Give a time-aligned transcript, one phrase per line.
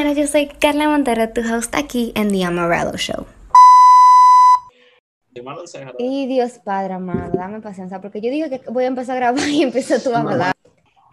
[0.00, 3.26] señoras, yo soy Carla Montero, tu host aquí en The Amarillo Show.
[5.98, 9.46] Y Dios Padre amado, dame paciencia, porque yo dije que voy a empezar a grabar
[9.46, 10.54] y empiezo tú a hablar.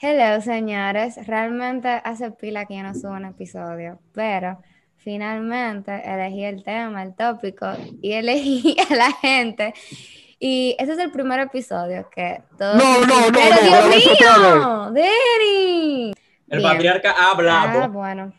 [0.01, 1.17] Hello, señores.
[1.27, 4.61] Realmente hace pila que yo no subo un episodio, pero
[4.95, 7.67] finalmente elegí el tema, el tópico
[8.01, 9.73] y elegí a la gente.
[10.39, 12.75] Y este es el primer episodio que todos.
[12.75, 14.91] No, no, no, ¡Pero no, Dios no, mío!
[14.93, 16.13] ¡Deri!
[16.47, 16.71] El Bien.
[16.71, 17.83] patriarca ha hablado.
[17.83, 18.33] Ah, bueno.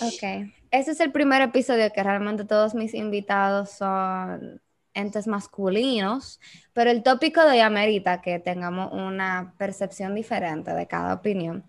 [0.00, 0.52] Ok.
[0.70, 4.60] Este es el primer episodio que realmente todos mis invitados son
[4.94, 6.40] entes masculinos,
[6.72, 11.64] pero el tópico de hoy amerita que tengamos una percepción diferente de cada opinión.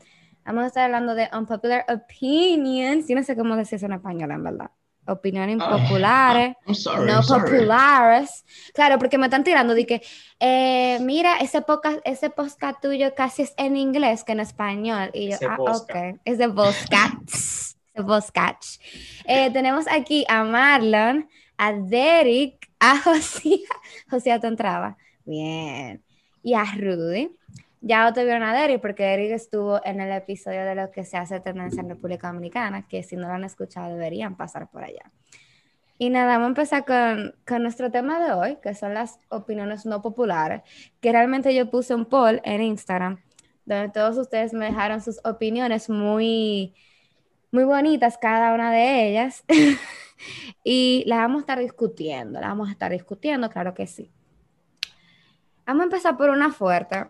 [0.45, 3.07] Vamos a estar hablando de unpopular opinions.
[3.07, 4.71] Yo no sé cómo decir eso en español, en verdad.
[5.07, 8.43] Opiniones impopulares I'm sorry, no populares.
[8.73, 10.01] Claro, porque me están tirando de que,
[10.39, 15.11] eh, mira, ese podcast, ese podcast tuyo casi es en inglés que en español.
[15.13, 15.89] Y yo, Ese ah, podcast.
[15.91, 17.64] ok, es de podcast.
[17.95, 18.81] Ese podcast.
[19.25, 23.69] Eh, tenemos aquí a Marlon, a Derek, a Josía.
[24.09, 24.97] Josía, te entraba.
[25.23, 26.03] Bien.
[26.43, 27.31] Y a Rudy.
[27.79, 31.15] Ya te vieron a Derek porque Eric estuvo en el episodio de lo que se
[31.15, 35.09] hace tendencia en República Dominicana, que si no lo han escuchado deberían pasar por allá.
[35.97, 39.85] Y nada, vamos a empezar con, con nuestro tema de hoy, que son las opiniones
[39.85, 40.63] no populares,
[40.99, 43.21] que realmente yo puse un poll en Instagram,
[43.63, 46.73] donde todos ustedes me dejaron sus opiniones muy,
[47.55, 49.43] muy bonitas, cada una de ellas,
[50.63, 54.11] y las vamos a estar discutiendo, las vamos a estar discutiendo, claro que sí.
[55.65, 57.07] Vamos a empezar por una fuerte,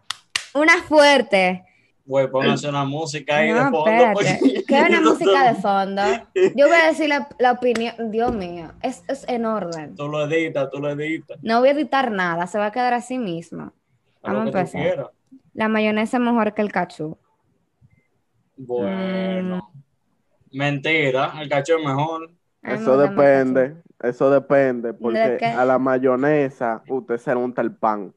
[0.54, 1.66] una fuerte.
[2.06, 3.88] Güey, pónganse una música ahí de fondo.
[3.88, 4.64] espérate.
[4.68, 6.02] ¿Qué es una música de fondo?
[6.56, 7.96] Yo voy a decir la, la opinión.
[8.12, 9.96] Dios mío, es, es en orden.
[9.96, 11.40] Tú lo editas, tú lo editas.
[11.42, 13.74] No voy a editar nada, se va a quedar así mismo.
[14.22, 15.12] Vamos a empezar.
[15.54, 17.18] La mayonesa es mejor que el cachú.
[18.56, 19.72] Bueno.
[19.74, 19.75] Mm.
[20.62, 22.32] Mentira, el cacho es mejor.
[22.64, 28.14] Eso depende, eso depende, porque a la mayonesa usted se unta el pan.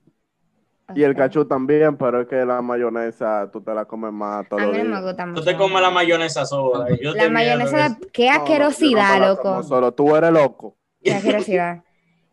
[0.95, 1.17] Y el Ok.
[1.17, 4.77] cachú también, pero es que la mayonesa tú te la comes más todos A los
[4.77, 5.03] mí no me días.
[5.03, 5.45] gusta Tú mucho.
[5.45, 6.87] te comes la mayonesa sola.
[7.01, 9.63] yo La mayonesa, mierda, da- qué No, no, no asquerosidad, loco.
[9.63, 10.77] Solo tú eres loco.
[11.03, 11.85] Qué asquerosidad.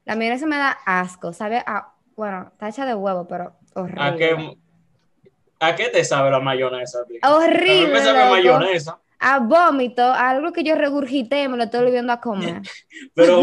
[0.05, 4.05] La mayonesa me da asco, sabe a, bueno, está hecha de huevo, pero horrible.
[4.05, 4.35] ¿A qué,
[5.59, 7.05] ¿A qué te sabe la mayonesa?
[7.05, 7.22] tío?
[7.66, 7.91] A mí Horrible.
[7.91, 8.72] me sabe loco.
[8.72, 9.01] mayonesa.
[9.27, 12.61] A vómito, a algo que yo regurgité me lo estoy volviendo a comer.
[13.15, 13.41] Pero,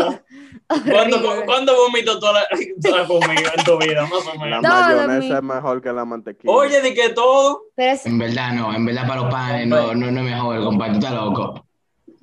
[0.69, 1.45] ¿cuándo.
[1.45, 2.47] ¿cuándo vomito toda la,
[2.81, 4.03] toda la comida en tu vida?
[4.07, 4.63] Más o La menos.
[4.63, 6.53] Todo, mayonesa es mejor que la mantequilla.
[6.55, 7.63] Oye, de que todo.
[7.75, 10.63] Pero es, En verdad no, en verdad para los panes no, no, no es mejor,
[10.63, 11.67] compadre, tú estás loco.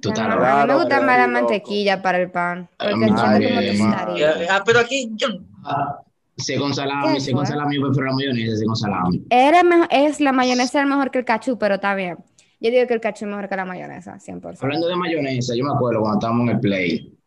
[0.01, 0.45] Tú estás no, loco.
[0.47, 1.33] a mí me gusta más la loco.
[1.41, 2.69] mantequilla para el pan.
[2.77, 4.45] Porque Ay, como tostadito.
[4.49, 5.27] Ah, pero aquí yo
[5.65, 5.99] Ah,
[6.37, 8.67] Si es con ¿Qué salami, si es con salami, yo prefiero la mayonesa, si es
[8.67, 9.25] con salami.
[9.29, 12.17] Era mejo- es la mayonesa es mejor que el cachú, pero está bien.
[12.61, 14.57] Yo digo que el cachú es mejor que la mayonesa, 100%.
[14.61, 17.17] Hablando de mayonesa, yo me acuerdo cuando estábamos en el play,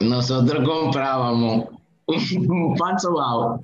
[0.00, 1.66] nosotros comprábamos
[2.06, 3.60] un, pan sobao,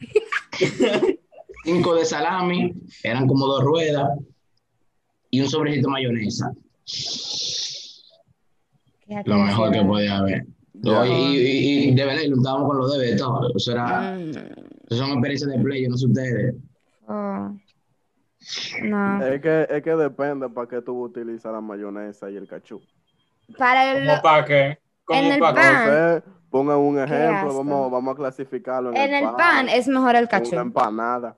[1.64, 2.72] cinco de salami,
[3.02, 4.08] eran como dos ruedas,
[5.30, 6.52] y un sobrecito de mayonesa.
[9.24, 10.46] Lo mejor que podía haber.
[10.82, 10.88] Y,
[11.38, 13.50] y- y de verdad, y lo estábamos con los debes todo.
[13.56, 16.54] Eso era, Mm, eso son experiencias de play, yo no sé ustedes.
[17.08, 17.50] oh.
[18.82, 19.24] No.
[19.24, 22.80] Es que, es que depende para qué tú utilizas la mayonesa y el cachú.
[23.58, 24.78] Para el, ¿Cómo para qué?
[25.04, 26.24] ¿Cómo En el para pan.
[26.50, 30.56] Pongan un ejemplo, vamos, vamos a clasificarlo en, en el pan es mejor el cachú.
[30.56, 31.36] empanada.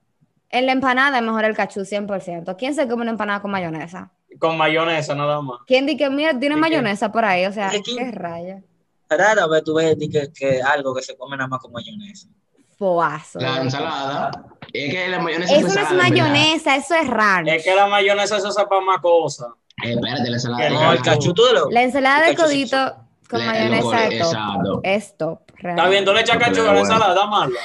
[0.50, 2.56] En la empanada es mejor el cachú, 100%.
[2.56, 4.10] ¿Quién se come una empanada con mayonesa?
[4.38, 5.60] Con mayonesa nada más.
[5.66, 7.46] ¿Quién dice que, mira, tiene mayonesa por ahí?
[7.46, 8.62] O sea, qué raya.
[9.08, 12.28] rara vez tú ves que, que algo que se come nada más con mayonesa.
[12.78, 13.40] Foazo.
[13.40, 14.30] La ensalada,
[14.72, 17.48] es que la mayonesa Eso no es mayonesa, eso es ranch.
[17.48, 19.48] Es que la mayonesa se usa para más cosas.
[19.84, 20.70] Eh, espérate, la ensalada.
[20.70, 21.02] No, el
[21.34, 21.70] tú de lo.
[21.70, 22.96] La ensalada de codito
[23.28, 24.26] con Le- mayonesa es top.
[24.32, 24.80] exacto.
[24.84, 25.40] Es top.
[25.58, 27.58] Está bien, tú le echas le a la ensalada, mala.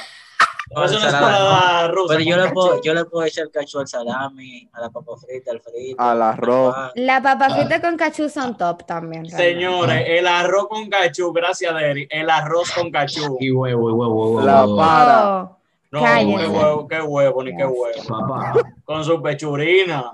[0.74, 2.14] No, Es una ensalada, ensalada rusa.
[2.16, 5.50] Pero yo le, puedo, yo le puedo echar cachú al salami, a la papa frita,
[5.52, 6.02] al frito.
[6.02, 6.74] Al arroz.
[6.96, 9.24] La papa frita con cachú son top también.
[9.24, 9.36] realmente.
[9.54, 12.06] Señores, el arroz con cachú, gracias, Derry.
[12.10, 13.36] El arroz con cachú.
[13.40, 14.40] Y huevo, y huevo, y huevo.
[14.42, 14.76] La huevo.
[14.76, 15.58] pa- Oh,
[15.90, 16.38] No, Cállese.
[16.42, 18.02] qué huevo, qué huevo, ni qué huevo.
[18.08, 18.52] Papá.
[18.84, 20.12] Con su pechurina.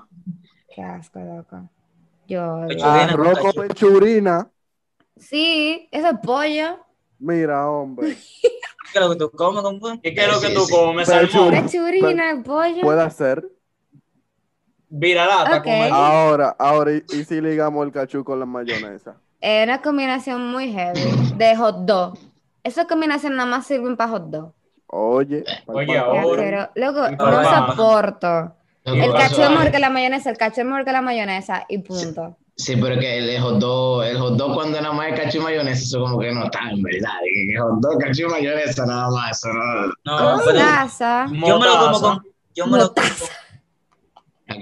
[0.75, 1.69] qué asco, loco.
[2.27, 2.39] Yo.
[2.67, 4.49] Pechu- Churina con Arroz con pechurina.
[5.17, 6.77] Sí, eso es pollo.
[7.19, 8.15] Mira, hombre.
[8.91, 9.99] ¿Qué es lo que tú comes, compadre?
[10.03, 11.07] ¿Y qué es lo que tú comes?
[11.07, 12.81] Salmón, Pechurina, pollo.
[12.81, 13.45] Puede ser.
[14.89, 15.63] viralata, Ok.
[15.63, 15.91] comer.
[15.91, 19.15] Ahora, ahora, ¿y, y si ligamos el cachú con la mayonesa?
[19.39, 21.01] Es una combinación muy heavy
[21.35, 22.17] de hot dog.
[22.63, 24.53] Esa combinación nada más sirven para hot dog.
[24.87, 25.45] Oye.
[25.67, 26.71] Oye, ahora.
[27.17, 28.55] para no soporto.
[28.83, 31.65] El cachú es es- mejor que la mayonesa, el cachú es mejor que la mayonesa
[31.69, 32.35] y punto.
[32.61, 35.41] Sí, pero que el hot dog, el hot dog cuando nada más es cacho y
[35.41, 37.09] mayonesa, eso como que no está, en verdad.
[37.23, 39.87] Que hot dog, cacho y mayonesa, nada más, eso no.
[40.05, 40.59] No, pero
[41.47, 42.23] yo me lo como con.
[42.53, 42.93] Yo me lo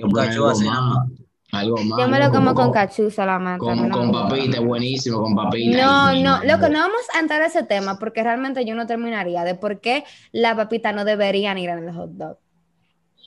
[0.01, 1.10] como Cacho así nada más.
[1.51, 2.00] Algo más.
[2.00, 3.69] Yo me lo como con con, cachú solamente.
[3.69, 5.78] a mí con, con papita, es buenísimo, con papita.
[5.78, 6.69] No, no, loco, no.
[6.69, 10.06] no vamos a entrar a ese tema porque realmente yo no terminaría de por qué
[10.31, 12.38] la papita no deberían ir en el hot dog.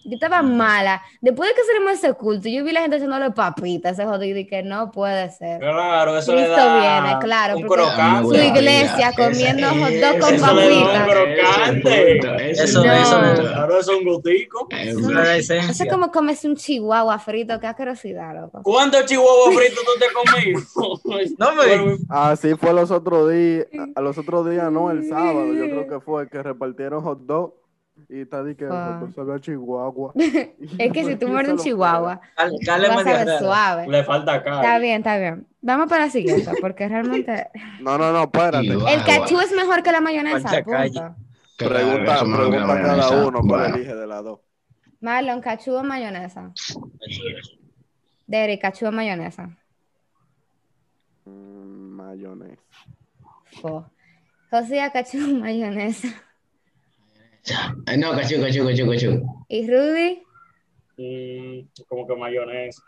[0.05, 1.01] Yo estaba mala.
[1.21, 4.21] Después de que salimos de ese culto, yo vi la gente haciéndole papitas ese dog
[4.25, 5.61] y dije, no puede ser.
[5.61, 8.29] Claro, eso le Cristo da viene, claro, un crocante.
[8.29, 11.09] Su iglesia comiendo hot dog con eso le papitas.
[11.09, 12.51] crocante.
[12.51, 14.69] Eso, eso- Claro, eso es un gustico.
[14.71, 15.09] eso-
[15.71, 18.61] Eso es como comerse un chihuahua frito, qué asquerosidad, loco.
[18.63, 21.37] ¿Cuántos chihuahuas fritos tú te comiste?
[21.39, 25.65] No me- Así fue los otros días, a los otros días, no, el sábado, yo
[25.67, 27.55] creo que fue que repartieron hot dog
[28.13, 30.13] y está di que dog sabía a Chihuahua.
[30.79, 33.89] Es que si tú muerdes un chihuahua, vas a ver suave.
[33.89, 34.79] Le falta Está cara.
[34.79, 35.47] bien, está bien.
[35.63, 37.49] Vamos para la siguiente, porque realmente
[37.81, 38.67] No, no, no, espérate.
[38.67, 38.93] Igual.
[38.95, 40.63] el cachú es mejor que la mayonesa.
[40.63, 41.17] Punto.
[41.57, 43.77] Pregunta, pregunta cada uno cuál Bueno.
[43.77, 44.41] elige de las dos.
[45.01, 46.53] Marlon, cachú o mayonesa.
[48.27, 49.49] Derek, cachú o mayonesa.
[51.25, 52.63] Mm, mayonesa.
[53.61, 53.87] Fo.
[54.51, 56.09] José, cachú o mayonesa.
[57.87, 59.45] Eh, No, cachú, cachú, cachú, cachú.
[59.49, 60.23] Y Rudy
[60.99, 62.83] Mm, como que mayonesa.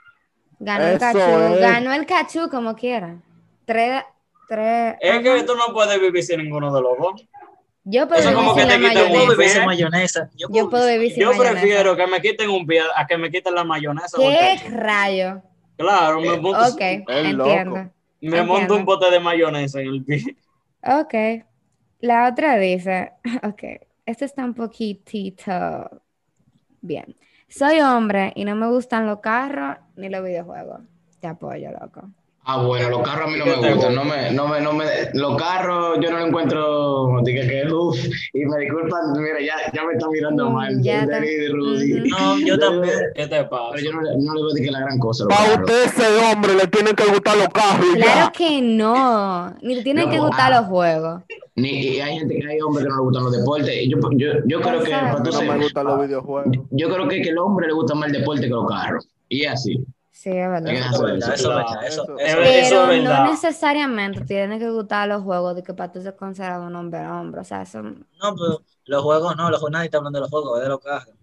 [0.58, 1.18] ganó el Eso cachú.
[1.54, 1.60] es.
[1.60, 3.16] Ganó el cachú como quiera.
[3.64, 4.02] Tres,
[4.48, 4.96] tres.
[5.00, 7.26] Es que tú no puedes vivir sin ninguno de los dos.
[7.84, 10.30] Yo puedo eso vivir como sin que la te Mayonesa.
[10.36, 11.52] Yo Yo puedo vivir sin Yo mayonesa.
[11.52, 14.18] prefiero que me quiten un pie a que me quiten la mayonesa.
[14.18, 15.42] ¿Qué rayo?
[15.76, 17.50] Claro, me monto, Ok, Es loco.
[17.50, 17.90] entiendo.
[18.20, 18.76] me monto entiendo.
[18.76, 20.36] un bote de mayonesa en el pie.
[20.82, 21.14] Ok.
[22.00, 23.12] La otra dice,
[23.42, 23.62] ok,
[24.06, 26.02] esto está un poquitito
[26.80, 27.16] bien.
[27.48, 30.80] Soy hombre y no me gustan los carros ni los videojuegos.
[31.20, 32.10] Te apoyo, loco.
[32.46, 33.90] Ah, bueno, los carros a mí no ¿Qué me gustan, gusta?
[33.94, 34.84] no me, no me, no me,
[35.14, 37.63] los carros yo no lo encuentro, dije que
[38.32, 42.10] y me disculpan, mira, ya, ya me está mirando mal, ya Rudy.
[42.10, 42.94] No, yo también.
[43.14, 43.64] ¿Qué te pasa?
[43.74, 45.24] Pero yo no, le- no le voy a decir la gran cosa.
[45.30, 48.32] a usted ese hombre le tienen que gustar los carros Claro ya.
[48.32, 49.54] que no.
[49.62, 50.20] Ni te tienen No, que ah.
[50.20, 51.22] gustar los juegos.
[51.56, 53.74] Ni, y hay gente que hay hombres que no le gustan los deportes.
[53.88, 54.90] Yo, yo, yo creo que,
[55.24, 56.56] tú No me gustan los videojuegos.
[56.70, 59.08] yo creo que, que el hombre le gusta más el deporte que los carros.
[59.28, 59.84] Y así.
[60.14, 60.72] Sí, es verdad.
[60.72, 61.26] Eso es
[61.88, 62.06] eso.
[62.16, 66.66] Pero no necesariamente te tienen que gustar los juegos de que para tú ser considerado
[66.68, 67.40] un hombre hombre.
[67.40, 70.30] O sea, eso No, pero los juegos no, los juegos nadie está hablando de los
[70.30, 71.14] juegos, es de los carros.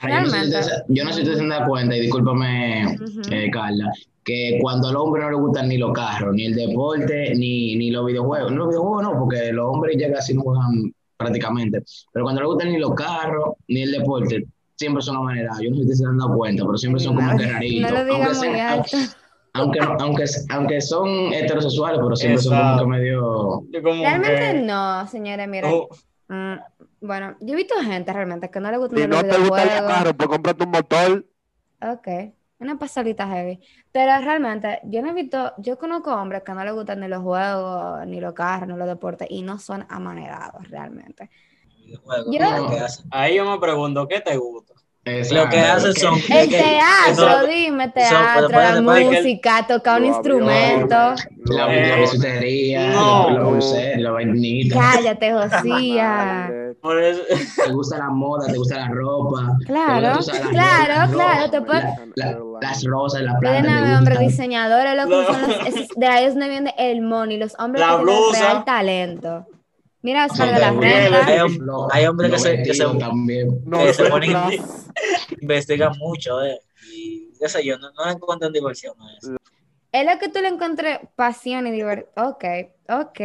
[0.00, 0.58] Ahora, Yo no, sé si Realmente.
[0.58, 2.96] ustedes, yo no sé si ustedes se dan cuenta, y discúlpame,
[3.30, 3.92] eh, Carla,
[4.24, 7.92] que cuando al hombre no le gustan ni los carros, ni el deporte, ni, ni
[7.92, 8.50] los videojuegos.
[8.50, 11.84] No, los videojuegos no, porque los hombres ya casi no juegan prácticamente.
[12.12, 14.44] Pero cuando no le gustan ni los carros, ni el deporte,
[14.76, 15.60] siempre son amanerados.
[15.62, 17.90] Yo no sé si se han dado cuenta, pero siempre son como que raritos.
[17.92, 18.84] no aunque, sean-
[19.54, 23.22] aunque, aunque, aunque son heterosexuales, pero siempre son como que medio...
[23.82, 25.68] Como Realmente que- no, señores, mira.
[25.70, 25.88] Oh,
[26.28, 26.54] Mm,
[27.02, 29.50] bueno, yo he visto gente realmente que no le gustan Si los no te los
[29.50, 29.92] videojuegos.
[29.92, 31.26] carros, pues cómprate un motor.
[31.82, 32.08] Ok,
[32.60, 33.60] una pasadita heavy.
[33.90, 37.20] Pero realmente, yo no he visto, yo conozco hombres que no les gustan ni los
[37.22, 41.28] juegos, ni los carros, ni los deportes, y no son amanerados realmente.
[41.84, 43.06] Videojuegos, Yo- lo que hacen.
[43.10, 44.72] ahí yo me pregunto, ¿qué te gusta?
[45.04, 46.14] Lo que hacen son.
[46.30, 48.80] El que- teatro, dime, teatro, después- la
[49.16, 50.94] música, tocar un Los instrumento.
[51.10, 53.30] los La, la aviones, bisutería, No.
[53.30, 54.78] la, la pulsera, la vainita.
[54.78, 56.04] Cállate, Josía.
[56.48, 56.74] madre.
[56.82, 57.22] Por eso-
[57.64, 59.56] te gusta la moda, te gusta la ropa.
[59.66, 63.72] Claro, gusta claro, claro, te la- la- las rosas, las Pueden plantas.
[63.82, 65.24] haber te hombres diseñadores, lo que No.
[65.24, 68.38] son los- de ahí es donde viene el money, los hombres La que tienen blusa.
[68.40, 69.46] real talento.
[70.02, 71.88] Mira, Oscar de Son la de Renta.
[71.92, 73.60] Hay hombres que se- que se- también.
[73.64, 74.60] No, que se ponen-
[75.40, 76.60] investigan mucho, eh.
[76.92, 79.36] Y qué sé yo, no, no encuentran diversión a eso.
[79.92, 82.08] Es lo que tú le encuentres pasión y diversión.
[82.16, 82.44] Ok,
[82.88, 83.20] ok.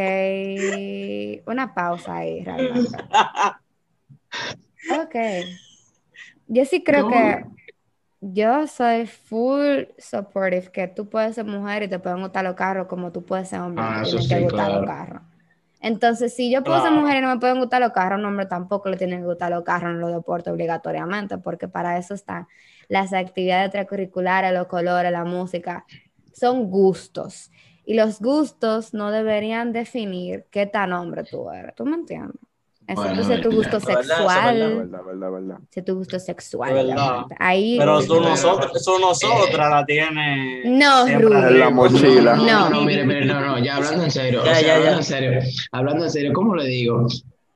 [1.48, 2.98] Una pausa ahí, realmente.
[5.02, 5.16] Ok.
[6.48, 7.10] Yo sí creo No.
[7.10, 7.46] que
[8.22, 12.88] yo soy full supportive, que tú puedes ser mujer y te pueden gustar los carros
[12.88, 15.22] como tú puedes ser hombre y Ah, te eso que sí, gustar los carros.
[15.82, 18.46] Entonces, si yo puedo ser mujer y no me pueden gustar los carros, un hombre
[18.48, 22.48] tampoco le tienen que gustar los carros en los deportes obligatoriamente, porque para eso están
[22.88, 25.86] las actividades extracurriculares, los colores, la música.
[26.34, 27.52] Son gustos.
[27.86, 31.76] Y los gustos no deberían definir qué tan hombre tú eres.
[31.76, 32.47] ¿Tú me entiendes?
[32.96, 34.58] Bueno, Excepto si es tu gusto verdad, eso es sexual.
[34.60, 35.58] Verdad, verdad, verdad.
[35.70, 36.96] Si es tu gusto sexual.
[37.38, 37.76] Ahí.
[37.78, 40.62] Pero tú, nosotros, eso nosotras la tiene.
[40.66, 41.06] No.
[41.08, 42.36] En la mochila.
[42.36, 42.70] No, No.
[42.70, 44.98] no, mire, mire, no, no, ya hablando en serio, Ya, o sea, ya, hablando ya.
[44.98, 45.32] en serio,
[45.74, 47.08] hablando en serio, ¿cómo le digo?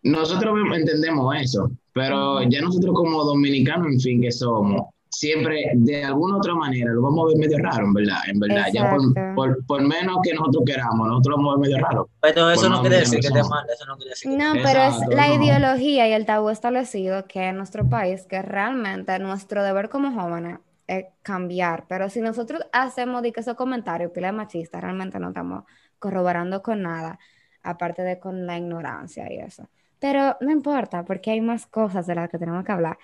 [0.03, 6.37] Nosotros entendemos eso, pero ya nosotros como dominicanos, en fin, que somos, siempre de alguna
[6.37, 8.67] otra manera lo vamos a ver medio raro, en verdad, en verdad.
[8.73, 9.33] Ya por, Exacto.
[9.33, 12.09] por, por menos que nosotros queramos, nosotros lo vamos a ver medio raro.
[12.21, 13.49] Pero eso Por no quiere decir que somos.
[13.49, 15.33] mal, eso no quiere decir que No, pero es la no.
[15.33, 20.59] ideología y el tabú establecido que en nuestro país, que realmente nuestro deber como jóvenes
[20.87, 21.85] es cambiar.
[21.87, 25.63] Pero si nosotros hacemos de que esos comentarios, pila de machistas, realmente no estamos
[25.99, 27.19] corroborando con nada,
[27.63, 29.69] aparte de con la ignorancia y eso.
[29.99, 32.97] Pero no importa, porque hay más cosas de las que tenemos que hablar,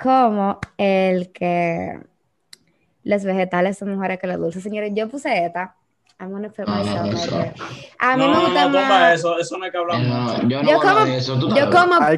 [0.00, 2.00] como el que
[3.04, 4.62] los vegetales son mejores que los dulces.
[4.62, 5.76] Señores, yo puse esta.
[6.20, 7.36] I'm gonna put No, no, myself eso.
[7.36, 7.66] right there.
[7.98, 9.14] A mí no, me gusta más.
[9.14, 10.42] eso, eso no hay que hablar mucho.
[10.44, 11.38] no, yo a como- de eso.
[11.54, 11.70] Yo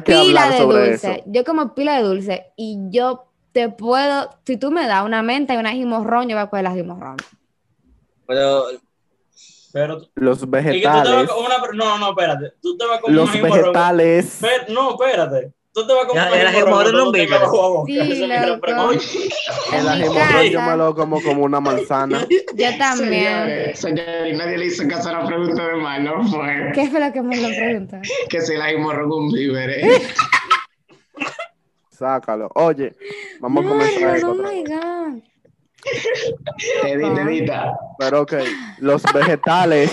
[0.03, 0.93] pila de dulce.
[1.11, 1.23] eso.
[1.25, 5.53] Yo como pila de dulce y yo te puedo, si tú me das una menta
[5.55, 7.17] y una jimorrón, yo voy a coger la jimorrón.
[8.27, 8.65] Pero
[9.73, 11.29] Pero, tú- Los y que tú te vas vegetales.
[11.37, 12.53] una, no, no, espérate.
[12.61, 13.59] Tú te vas con Los una jimorrón.
[13.73, 14.41] vegetales.
[14.69, 15.51] No, espérate.
[15.75, 17.35] Tú te vas con Ya, una el no no te pica.
[17.35, 17.91] acabas la boca.
[17.91, 18.91] Sí, loco.
[19.73, 19.87] El
[20.45, 22.25] En yo me lo como como una manzana.
[22.55, 23.75] Yo también.
[23.75, 26.71] Señores, nadie le hizo caso a la pregunta de mal, no fue.
[26.73, 27.97] ¿Qué fue lo que me lo preguntó?
[28.29, 30.15] Que se la himorró con víveres.
[31.89, 32.49] Sácalo.
[32.55, 32.95] Oye,
[33.41, 34.69] vamos a comenzar esto oh otra my vez.
[34.69, 35.23] God.
[36.85, 37.73] Edita, edita.
[37.99, 38.33] Pero ok,
[38.77, 39.91] los vegetales.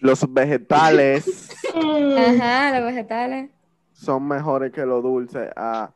[0.00, 3.50] Los vegetales Ajá, los vegetales.
[3.92, 5.50] son mejores que los dulces.
[5.56, 5.90] ah,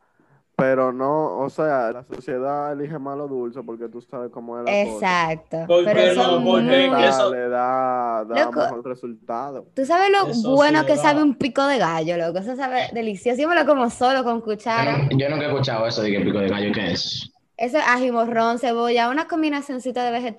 [0.55, 4.65] pero no, o sea, la sociedad elige más los dulces porque tú sabes cómo es
[4.65, 5.31] la cosa.
[5.31, 5.57] Exacto.
[5.67, 6.51] ¿Por Pero qué son no?
[6.51, 8.59] Porque eso- le da, da Loco.
[8.59, 9.67] mejor resultado.
[9.73, 11.01] Tú sabes lo Eso bueno sí que da.
[11.01, 12.39] sabe un pico de gallo, loco.
[12.39, 13.41] Eso sabe delicioso.
[13.41, 14.97] Yo me lo como solo con Yo, cuchara.
[14.97, 17.31] no- yo nunca he escuchado eso de que pico de gallo, ¿qué es?
[17.59, 20.33] Eso es ají, morrón, cebolla, una combinacioncita de.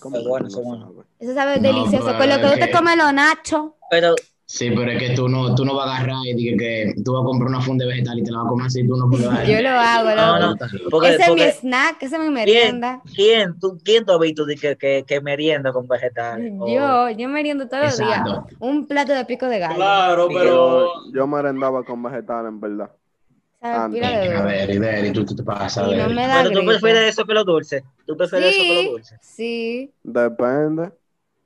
[0.00, 0.92] ¿cómo Qué bueno?
[1.18, 2.14] Eso sabe No, delicioso.
[2.18, 3.72] Con lo que tú te que- comes los nachos.
[3.90, 4.14] pero
[4.50, 7.12] Sí, pero es que tú no, tú no vas a agarrar y dije que tú
[7.12, 8.96] vas a comprar una funda de vegetal y te la vas a comer así, tú
[8.96, 10.56] no puedes Yo lo hago, No, no,
[10.90, 13.02] porque, Ese es mi snack, esa es mi ¿quién, merienda.
[13.14, 16.50] quién, tú, quién tú has visto de que, que, que merienda con vegetales?
[16.58, 18.22] O- Yo, yo meriendo todos los días.
[18.58, 19.74] Un plato de pico de gallo.
[19.74, 20.88] Claro, Yo, pero.
[21.12, 22.90] yo merendaba con vegetales, en verdad.
[23.60, 23.88] Ah,
[24.32, 24.44] A dulce.
[24.44, 25.84] ver, y ver, y tú, tú te pasas.
[25.84, 26.10] a no ver.
[26.10, 27.82] me da Pero tú prefieres eso que los dulces.
[28.06, 29.20] Tú prefieres eso que los Sí, dulces.
[29.20, 29.94] sí.
[30.02, 30.92] Depende.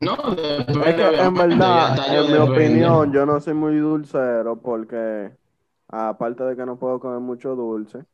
[0.00, 0.16] No,
[0.81, 2.38] Es que depende, en verdad, en mi depende.
[2.38, 5.37] opinión, yo no soy muy dulcero porque,
[5.88, 8.04] aparte de que no puedo comer mucho dulce,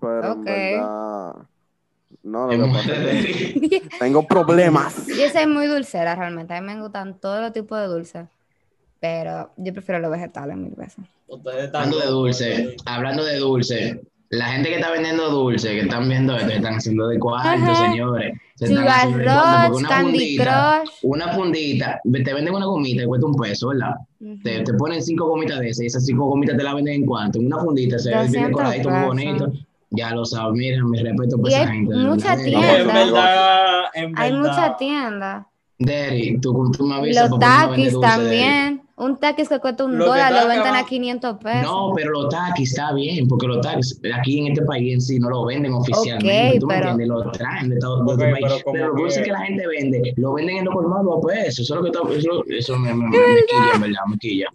[0.00, 0.46] pero Ok.
[0.46, 1.48] en verdad,
[2.24, 2.68] no, lo que
[3.98, 4.96] tengo problemas.
[5.06, 6.54] Yo soy muy dulcera realmente.
[6.54, 8.28] A mí me gustan todos los tipos de dulces.
[9.00, 11.04] Pero yo prefiero los vegetales mil veces.
[11.72, 14.00] Hablando de dulce, hablando de dulce,
[14.30, 18.34] la gente que está vendiendo dulce, que están viendo esto, están haciendo de cuarto, señores.
[18.54, 20.90] Se están de cuarto, una Candy fundita, Crush.
[21.02, 23.94] una fundita, te venden una gomita y cuesta un peso, ¿verdad?
[24.42, 27.06] Te, te ponen cinco gomitas de esas y esas cinco gomitas te la venden en
[27.06, 27.38] cuánto.
[27.38, 29.52] En una fundita se ve bien 200 decoradito, muy bonito.
[29.90, 31.94] Ya lo sabes, mira, mi respeto por Y esa hay gente.
[31.94, 32.92] mucha en tienda.
[32.94, 35.46] verdad, en Hay mucha tienda.
[35.78, 38.75] Derry, tú, tú me avisas Los taquis también.
[38.98, 41.62] Un taquis que cuesta un Lo dólar, lo venden a 500 pesos.
[41.64, 45.18] No, pero los taquis está bien, porque los taquis aquí en este país en sí
[45.18, 46.52] no lo venden oficialmente.
[46.54, 47.08] Ok, ¿Tú me pero- entiendes?
[47.08, 48.46] Lo traen de todo, de Ok, otro país.
[48.64, 51.26] pero Pero los dulces que- que la gente vende, lo venden en los colmados a
[51.26, 51.58] pesos.
[51.60, 54.16] Eso es lo que está, eso, eso me, me, me, me quilla, en verdad, me
[54.16, 54.46] quilla.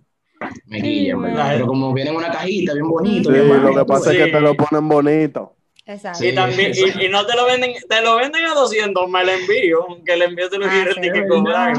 [0.66, 1.50] Me quilla, en verdad.
[1.54, 4.18] Pero como viene en una cajita bien bonito, Sí, bien lo bonito, que pasa es
[4.18, 4.32] que Sí.
[4.32, 5.54] te lo ponen bonito.
[5.86, 6.26] Exacto.
[6.26, 9.32] Y también, y, y no te lo venden, te lo venden a 200, me lo
[9.34, 11.02] envío, que el envío te lo Ah, quiere sí.
[11.14, 11.74] que cobrar.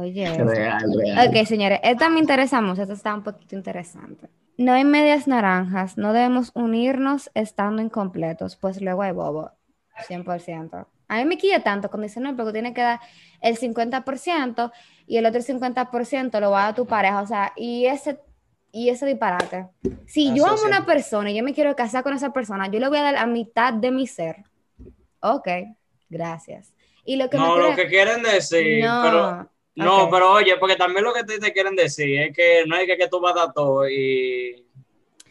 [0.00, 0.32] Oye.
[0.42, 1.28] Real, real.
[1.28, 4.28] Ok, señores, esta me interesa mucho, esta está un poquito interesante.
[4.56, 9.50] No hay medias naranjas, no debemos unirnos estando incompletos, pues luego hay bobo,
[10.08, 10.86] 100%.
[11.08, 13.00] A mí me quilla tanto cuando dicen, no, porque tiene que dar
[13.40, 14.72] el 50%
[15.06, 18.20] y el otro 50% lo va a dar tu pareja, o sea, y ese,
[18.70, 19.66] y ese disparate.
[20.06, 20.66] Si yo amo sí.
[20.66, 23.16] una persona y yo me quiero casar con esa persona, yo le voy a dar
[23.16, 24.44] a mitad de mi ser.
[25.20, 25.48] Ok,
[26.08, 26.72] gracias.
[27.04, 29.50] Y lo que No, me lo que quieren decir, no, pero
[29.84, 32.86] no, pero oye, porque también lo que te, te quieren decir es que no es
[32.86, 34.66] que, que tú vas a dar todo y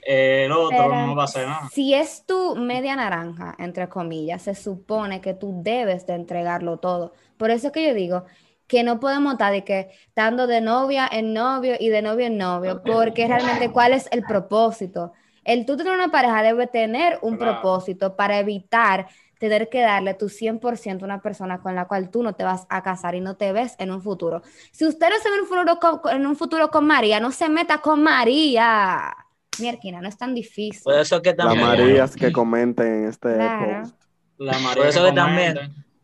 [0.01, 1.70] eh, el otro Pero no va a hacer nada.
[1.74, 7.13] Si es tu media naranja, entre comillas, se supone que tú debes de entregarlo todo.
[7.38, 8.25] Por eso es que yo digo
[8.68, 12.38] que no podemos estar de que estando de novia en novio y de novio en
[12.38, 15.13] novio, porque realmente cuál es el propósito.
[15.44, 17.62] El tú tener una pareja debe tener un Claro.
[17.62, 19.08] propósito para evitar
[19.39, 22.67] tener que darle tu 100% a una persona con la cual tú no te vas
[22.69, 24.41] a casar y no te ves en un futuro.
[24.72, 27.31] Si usted no se ve en un futuro con, en un futuro con María, no
[27.31, 29.15] se meta con María.
[29.60, 30.81] Mierquina, no es tan difícil.
[30.84, 33.81] Por eso es que Las también Marías que comenten en este Claro.
[33.84, 33.96] post.
[34.38, 35.58] La María Por eso que que también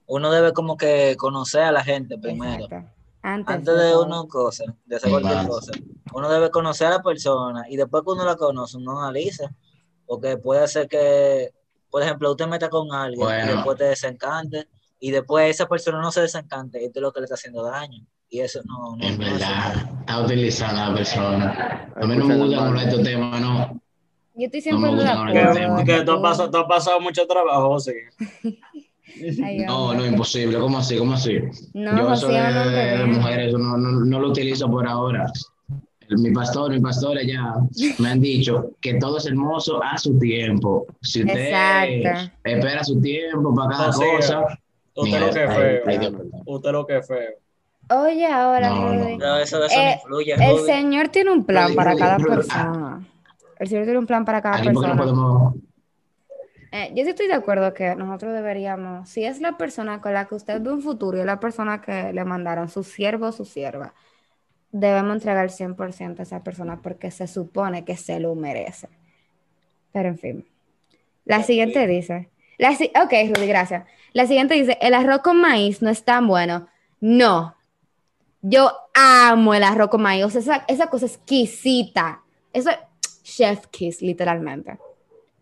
[0.07, 2.65] uno debe como que conocer a la gente primero.
[2.65, 2.91] Exacto.
[3.21, 5.47] Antes, Antes de uno cosa, de hacer cualquier Más.
[5.47, 5.71] cosa,
[6.13, 9.49] uno debe conocer a la persona y después que uno la conoce, uno analiza.
[10.05, 11.51] Porque puede ser que,
[11.95, 14.67] por ejemplo, usted meta con alguien y después te desencante
[14.99, 17.63] y después esa persona no se desencante y esto es lo que le está haciendo
[17.63, 18.05] daño.
[18.29, 21.89] Y eso no, no, no verdad, hace- está utilizando a la persona.
[21.95, 23.81] A mí no me gusta hablar de estos temas, no.
[24.33, 25.49] Yo estoy No me siempre de gusta acuerdo.
[25.51, 27.93] hablar de Que, tú, has pasado, tú has pasado mucho trabajo, José.
[29.41, 30.59] Ay, No, no, imposible.
[30.59, 30.97] ¿Cómo así?
[30.97, 31.39] ¿Cómo así?
[31.73, 34.69] No, Yo José eso es hombre de, de mujeres eso no, no, no lo utilizo
[34.69, 35.31] por ahora.
[36.09, 37.55] Mi pastor, mi pastora ya
[37.99, 40.85] me han dicho que todo es hermoso a su tiempo.
[41.01, 42.31] Si usted Exacto.
[42.43, 44.59] espera su tiempo para cada No, cosa,
[44.95, 45.83] Usted lo que ahí- feo.
[45.87, 46.15] ahí.
[46.45, 47.29] Usted lo que es feo.
[47.89, 49.17] Oye, ahora, No, no.
[49.17, 50.33] Pero eso, eso no Eh, influye.
[50.33, 50.59] El.
[50.65, 52.35] Señor tiene un plan Rudy, para Rudy, cada Rudy, ah.
[52.35, 53.07] persona.
[53.59, 54.97] El Señor tiene un plan para cada no persona.
[54.97, 55.53] podemos.
[56.71, 60.25] Eh, yo sí estoy de acuerdo que nosotros deberíamos, si es la persona con la
[60.25, 63.31] que usted ve un futuro y es la persona que le mandaron, su siervo o
[63.31, 63.93] su sierva,
[64.79, 68.89] debemos entregar el 100% a esa persona porque se supone que se lo merece.
[69.93, 70.45] Pero en fin.
[71.23, 73.85] La siguiente dice, la, si- ok, Rudy, gracias.
[74.13, 76.67] La siguiente dice, el arroz con maíz no es tan bueno.
[76.99, 77.55] No.
[78.41, 80.23] Yo amo el arroz con maíz.
[80.25, 82.21] O sea, esa, esa cosa exquisita.
[82.51, 82.77] Eso es
[83.23, 84.77] chef kiss, literalmente.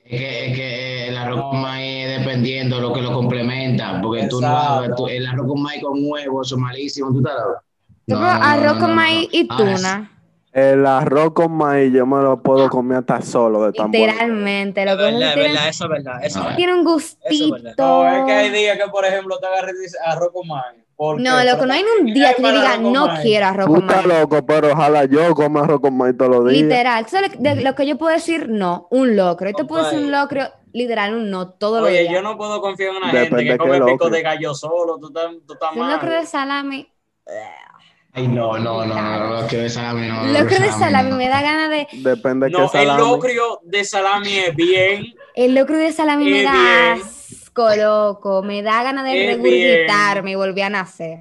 [0.06, 4.28] Es que, es que el arroz con maíz dependiendo de lo que lo complementa, porque
[4.28, 4.74] tú no Exacto.
[4.74, 7.62] hagas tú- el arroz con maíz con huevos, eso es malísimo, tú estás loco?
[8.08, 9.40] Yo No, arroz no, con no, maíz no.
[9.40, 10.10] y Ahora, tuna.
[10.52, 14.08] El arroz con maíz yo me lo puedo comer hasta solo de tan bueno.
[14.14, 14.86] Literalmente.
[14.86, 16.14] Lo Es que verdad, es tiene, verdad, eso es verdad.
[16.24, 16.42] Eso es Ah.
[16.44, 16.56] verdad.
[16.58, 17.56] tiene un Eso gustito.
[17.56, 17.74] es verdad.
[17.78, 20.84] No, es que hay días que, por ejemplo, te agarras y dices arroz con maíz.
[20.96, 23.22] ¿Por No, loco, no hay ¿para un día que yo diga no maíz?
[23.22, 24.06] quiero arroz con maíz.
[24.06, 26.62] loco, pero ojalá yo coma arroz con maíz todos los días.
[26.64, 27.04] Literal.
[27.06, 28.48] ¿Tú sabes de lo que yo puedo decir?
[28.50, 29.50] No, un locro.
[29.50, 32.14] Yo te puedo decir un locro, literal, un no, todo lo Oye, días.
[32.14, 34.10] yo no puedo confiar en una Depende gente que come pico locro.
[34.12, 35.00] de gallo solo.
[35.00, 36.20] Tú estás, tú estás Un locro mal.
[36.22, 36.90] de salami.
[38.16, 40.26] Ay, no, no, no, no, lo que de salami no.
[40.28, 41.16] Locro de salami no.
[41.18, 41.88] me da ganas de.
[41.94, 43.00] Depende de No, qué el salami.
[43.02, 45.14] locrio de salami es bien.
[45.36, 48.44] El locro de salami me da asco, loco.
[48.44, 51.20] Me da ganas de regurgitarme y volver a nacer.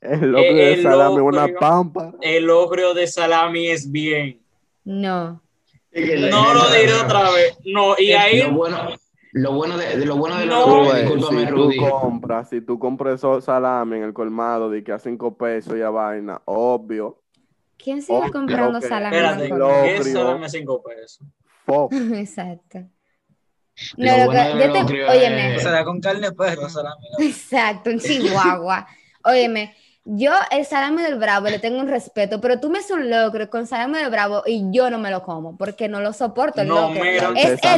[0.00, 2.12] El locrio Eh, de el salami es una pampa.
[2.20, 4.40] El locrio de salami es bien.
[4.84, 5.42] No.
[5.92, 7.58] No lo diré otra vez.
[7.64, 8.90] No, y ahí bueno,
[9.40, 10.82] lo bueno de, de lo bueno de No.
[10.82, 11.76] Ves, discúlpame, si tú Rudy.
[11.78, 15.82] compras, si tú compras esos salami en el colmado de que a cinco pesos y
[15.82, 17.22] a vaina, obvio.
[17.76, 19.16] ¿Quién sigue Oh, comprando salami?
[19.16, 19.82] Espérate, el Lo colmado?
[19.84, 21.26] ¿qué salami a cinco pesos?
[21.64, 21.92] Fuck.
[22.14, 22.78] Exacto.
[23.96, 26.32] Lo No, lo bueno que, de yo te, locrio óyeme, O sea, con carne de
[26.34, 27.06] perro, salami.
[27.16, 27.24] ¿no?
[27.24, 28.86] exacto, un chihuahua.
[29.24, 29.74] Óyeme,
[30.10, 33.48] yo el salami del bravo le tengo un respeto, pero tú me haces un locro
[33.50, 36.68] con salami del bravo y yo no me lo como porque no lo soporto el
[36.68, 37.04] No, locro.
[37.04, 37.68] mira, es el hecho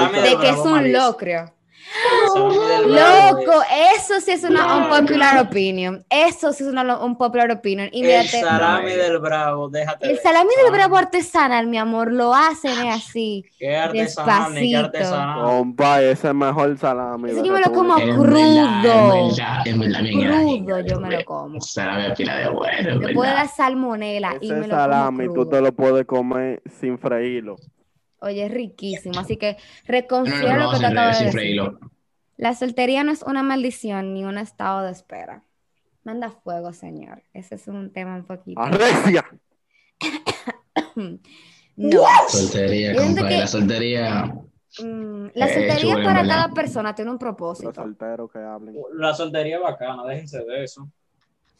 [0.00, 1.04] el de que es un malísimo.
[1.06, 1.52] locrio.
[2.86, 6.04] Loco, es- eso sí es una un popular opinion.
[6.08, 7.88] Eso sí es una un popular opinion.
[7.92, 10.10] Y El salami No, del bravo, déjate.
[10.10, 13.44] el salami del bravo artesanal, mi amor, lo hacen es así.
[13.58, 14.78] Qué artesanal, ni qué Despacito.
[14.86, 15.44] artesanal.
[15.44, 17.30] Compa, ese es el mejor salami.
[17.30, 18.04] Ese yo me lo como crudo.
[18.06, 21.60] En verdad, en verdad, bien Crudo yo me lo como.
[21.60, 25.26] Salami a pila de bueno, en Me puede dar salmonela y me Ese lo salami
[25.34, 27.56] tú te lo puedes comer sin freírlo.
[28.20, 29.18] Oye, es riquísimo.
[29.20, 31.62] Así que No, reconsidera no, lo que te acabo de decir.
[32.36, 35.42] La soltería no es una maldición ni un estado de espera.
[36.04, 37.22] Manda fuego, señor.
[37.34, 38.60] Ese es un tema un poquito.
[38.60, 39.24] ¡Arrecia!
[41.76, 42.02] No.
[42.28, 43.28] Soltería, compadre.
[43.28, 44.24] que- La soltería.
[44.82, 47.72] Mm, La Eh, soltería en para cada persona tiene un Los propósito.
[47.72, 48.74] solteros que hablen.
[48.94, 50.88] La soltería es bacana, déjense de eso.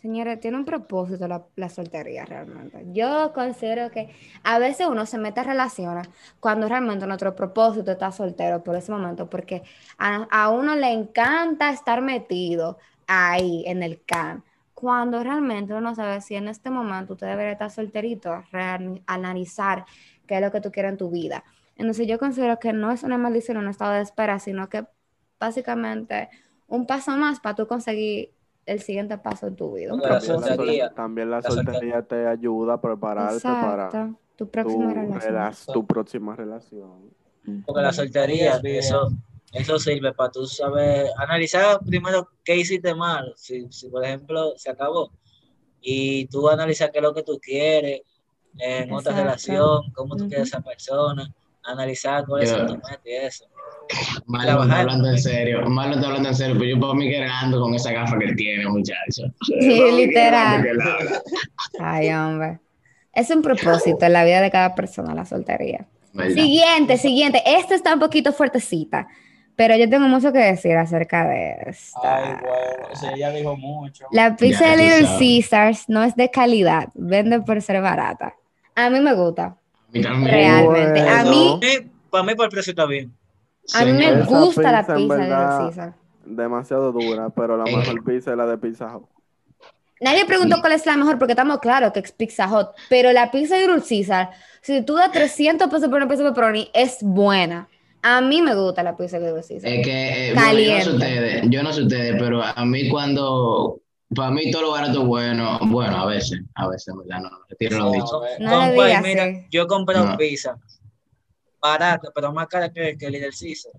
[0.01, 2.85] Señores, tiene un propósito la, soltería realmente.
[2.93, 6.09] Yo considero que a veces uno se mete a relaciones
[6.39, 9.65] cuando realmente nuestro propósito está soltero por ese momento, porque
[9.99, 15.95] a, a uno le encanta estar metido ahí en el can, cuando realmente uno no
[15.97, 18.45] sabe si en este momento usted debería estar solterito,
[19.07, 19.85] analizar
[20.29, 21.43] qué es lo que tú quieres en tu vida.
[21.75, 24.87] Entonces yo considero que no es una maldición, un estado de espera, sino que
[25.41, 26.29] básicamente
[26.69, 28.38] un paso más para tú conseguir
[28.69, 29.93] el siguiente paso en tu vida.
[29.95, 32.81] Un Porque la También la, sol- soltería- también la la soltería- soltería te ayuda a
[32.81, 34.19] prepararte para Exacto.
[34.37, 35.35] Tu tu, próxima relación.
[35.35, 37.11] rela- tu próxima relación.
[37.67, 39.09] Porque la soltería, eso,
[39.53, 43.33] eso sirve para tú saber, analizar primero qué hiciste mal.
[43.37, 45.11] Si, si, por ejemplo, se acabó.
[45.81, 48.03] Y tú analizar qué es lo que tú quieres
[48.59, 51.33] en otra relación, cómo tú quieres esa persona,
[51.65, 52.67] analizar cuáles son Ya.
[52.67, 53.45] tus metas y eso.
[53.89, 54.63] Trabajar.
[54.69, 55.69] está hablando en serio.
[55.69, 58.25] Marlon está hablando en serio, pero yo para mí que ando con esa gafa que
[58.27, 59.23] él tiene, muchacho.
[59.43, 60.67] Sí, literal.
[60.67, 61.23] Él habla.
[61.81, 62.59] Ay, hombre.
[63.13, 65.87] Es un propósito en la vida de cada persona, la soltería.
[66.13, 66.35] ¿Verdad?
[66.35, 67.43] Siguiente, siguiente.
[67.45, 69.09] Esta está un poquito fuertecita.
[69.57, 71.99] Pero yo tengo mucho que decir acerca de esto.
[72.05, 74.07] Ay, bueno, sí, ella dijo mucho.
[74.13, 75.19] La pizza Ya de Little.
[75.19, 78.35] Caesars no es de calidad, vende por ser barata.
[78.77, 79.57] A mí me gusta, A
[79.93, 80.33] mí también.
[80.33, 81.01] realmente.
[81.01, 81.59] A Bueno.
[81.61, 81.61] mí,
[82.09, 83.13] para mí por el precio está bien.
[83.75, 85.95] A mí me gusta la pizza, de verdad, Little Caesars.
[86.25, 87.77] Demasiado dura, pero la Eh.
[87.77, 89.07] mejor pizza es la de Pizza Hut.
[90.01, 93.31] Nadie preguntó cuál es la mejor porque estamos claros que es Pizza Hut, pero la
[93.33, 96.99] pizza de Little Caesar, si tú das 300 pesos por una pizza de pepperoni, es
[97.03, 97.69] buena.
[98.03, 99.71] A mí me gusta la pizza de Little Caesar.
[99.73, 100.91] Es que, eh, bueno, yo no sé Caliente.
[100.91, 103.81] ustedes, yo no sé ustedes, pero a mí cuando,
[104.15, 107.21] para mí todo lo barato es bueno, bueno, a veces, a veces, ¿verdad?
[107.23, 108.21] No, retiro lo dicho.
[108.39, 110.17] No le Compa, mira, yo compré No.
[110.17, 110.57] pizza
[111.61, 113.73] barata, pero más cara que, que el Little Caesar.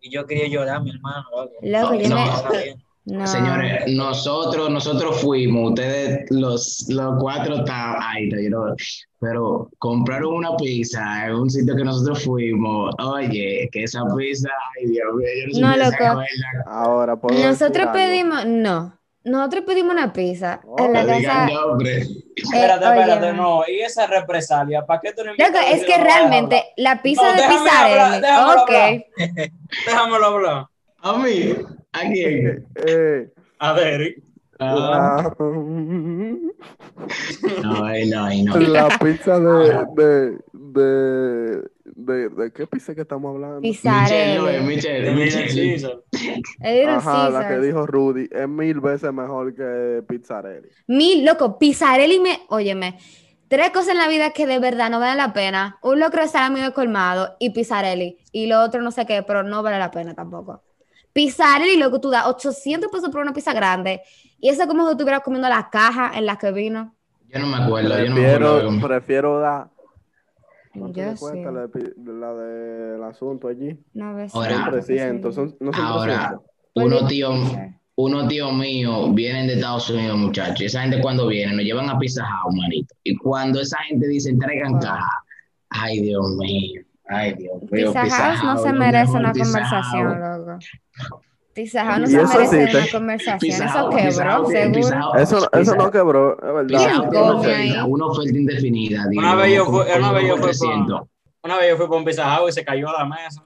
[0.00, 1.24] Y yo quería llorar, mi hermano.
[1.62, 1.94] loco.
[1.94, 2.76] Yo me-.
[3.06, 3.26] No.
[3.26, 8.74] Señores, nosotros, nosotros fuimos, ustedes los, los cuatro estaban, digo,
[9.18, 14.86] pero compraron una pizza en un sitio que nosotros fuimos, oye, que esa pizza, ay
[14.90, 16.22] Dios mío, yo no sé No, loco.
[16.66, 21.48] Ahora, ¿puedo decir Nosotros pedimos, no, nosotros pedimos una pizza en la Oh, No digan
[21.48, 21.50] casa.
[22.36, 23.32] Espérate, Eh, espérate, óyeme.
[23.34, 23.62] no.
[23.68, 24.86] ¿Y esa represalia?
[24.86, 28.70] ¿Para qué tú no Loco, es que realmente la pizza No, de hablar, déjamelo ok,
[28.70, 29.04] hablar.
[29.86, 30.66] Déjamelo hablar.
[31.02, 31.54] A mí,
[31.92, 32.66] ¿a quién?
[32.86, 33.28] Eh,
[33.58, 34.16] A ver.
[34.58, 35.34] Ah, la,
[37.62, 38.58] no, ay, no, no.
[38.60, 41.62] la pizza de, de, de,
[41.94, 43.60] de, de qué pizza que estamos hablando?
[43.60, 46.02] Michelle, Michelle, Michelle.
[46.88, 50.68] Ajá, la que dijo Rudy, es mil veces mejor que Pizzarelli.
[50.86, 52.98] Mil, loco, Pizzarelli me, óyeme,
[53.48, 55.78] tres cosas en la vida que de verdad no valen la pena.
[55.82, 58.18] Un locro de salami de colmado y Pizzarelli.
[58.32, 60.62] Y lo otro no sé qué, pero no vale la pena tampoco.
[61.12, 64.02] Pizzarelli, loco, tú das 800 pesos por una pizza grande.
[64.38, 66.94] Y eso es como si estuvieras comiendo la caja en la que vino.
[67.28, 68.60] Yo no me acuerdo, yo no me acuerdo.
[68.60, 69.70] Prefiero, prefiero dar.
[70.72, 71.68] ¿Cuánto Yo me cuesta la,
[72.12, 73.76] la del asunto allí?
[73.94, 74.34] No ves.
[74.34, 76.40] Ahora- Son 300, son, no son Ahora,
[76.74, 77.00] 300.
[77.00, 77.52] unos tíos
[77.96, 80.60] unos tíos míos vienen de Estados Unidos, muchachos.
[80.62, 82.94] Y esa gente cuando viene nos llevan a Pizza House, manito.
[83.04, 84.80] Y cuando esa gente dice entregan Wow.
[84.80, 85.10] caja,
[85.68, 87.92] ay Dios mío, ay Dios mío.
[87.92, 90.58] Pizza House no se merece una conversación, loco.
[91.52, 93.38] Pizza House no se merece sí, una te- conversación.
[93.40, 95.14] Pizza Eso Pizza quebró, Pizza seguro.
[95.16, 96.66] Eso, Pizza eso no quebró, es Pizza verdad.
[96.78, 99.06] ¿Quién House tiene una oferta, una oferta indefinida.
[99.08, 101.00] digo, Una vez yo fui- una vez yo fui pa- 300.
[101.42, 103.44] Una vez yo fui por un Pizza House y se cayó a la mesa.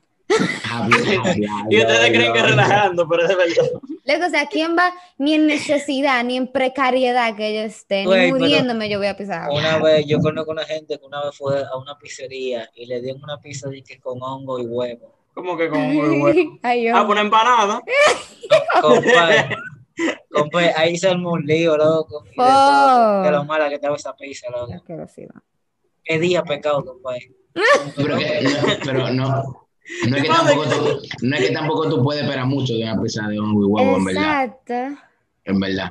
[0.70, 0.88] Ah,
[1.24, 3.70] ah, Y ustedes creen que relajando, pero es verdad.
[4.06, 8.04] Luego, o sea, ¿quién va ni en necesidad ni en precariedad que yo esté?
[8.04, 9.48] Güey, ni muriéndome yo voy a pisar.
[9.50, 13.00] Una vez, yo conozco una gente que una vez fue a una pizzería y le
[13.00, 15.12] dieron una pizza de que con hongo y huevo.
[15.34, 16.58] Como que con muy bueno.
[16.62, 16.96] Ay, yo.
[16.96, 17.82] Ah, una empanada.
[18.80, 19.56] Compadre,
[20.30, 22.24] compadre, ahí se armó un lío, loco.
[22.26, 24.72] y de, lo mala que estaba esa pizza, loco.
[26.04, 27.32] Qué día pecado, compadre.
[27.96, 28.50] Pero, que, no,
[28.84, 29.66] pero no.
[30.08, 33.00] No es, que tampoco tú, no es que tampoco tú puedes esperar mucho de una
[33.00, 34.44] pizza de hongo y huevo, en verdad.
[34.44, 35.02] Exacto.
[35.44, 35.90] En verdad.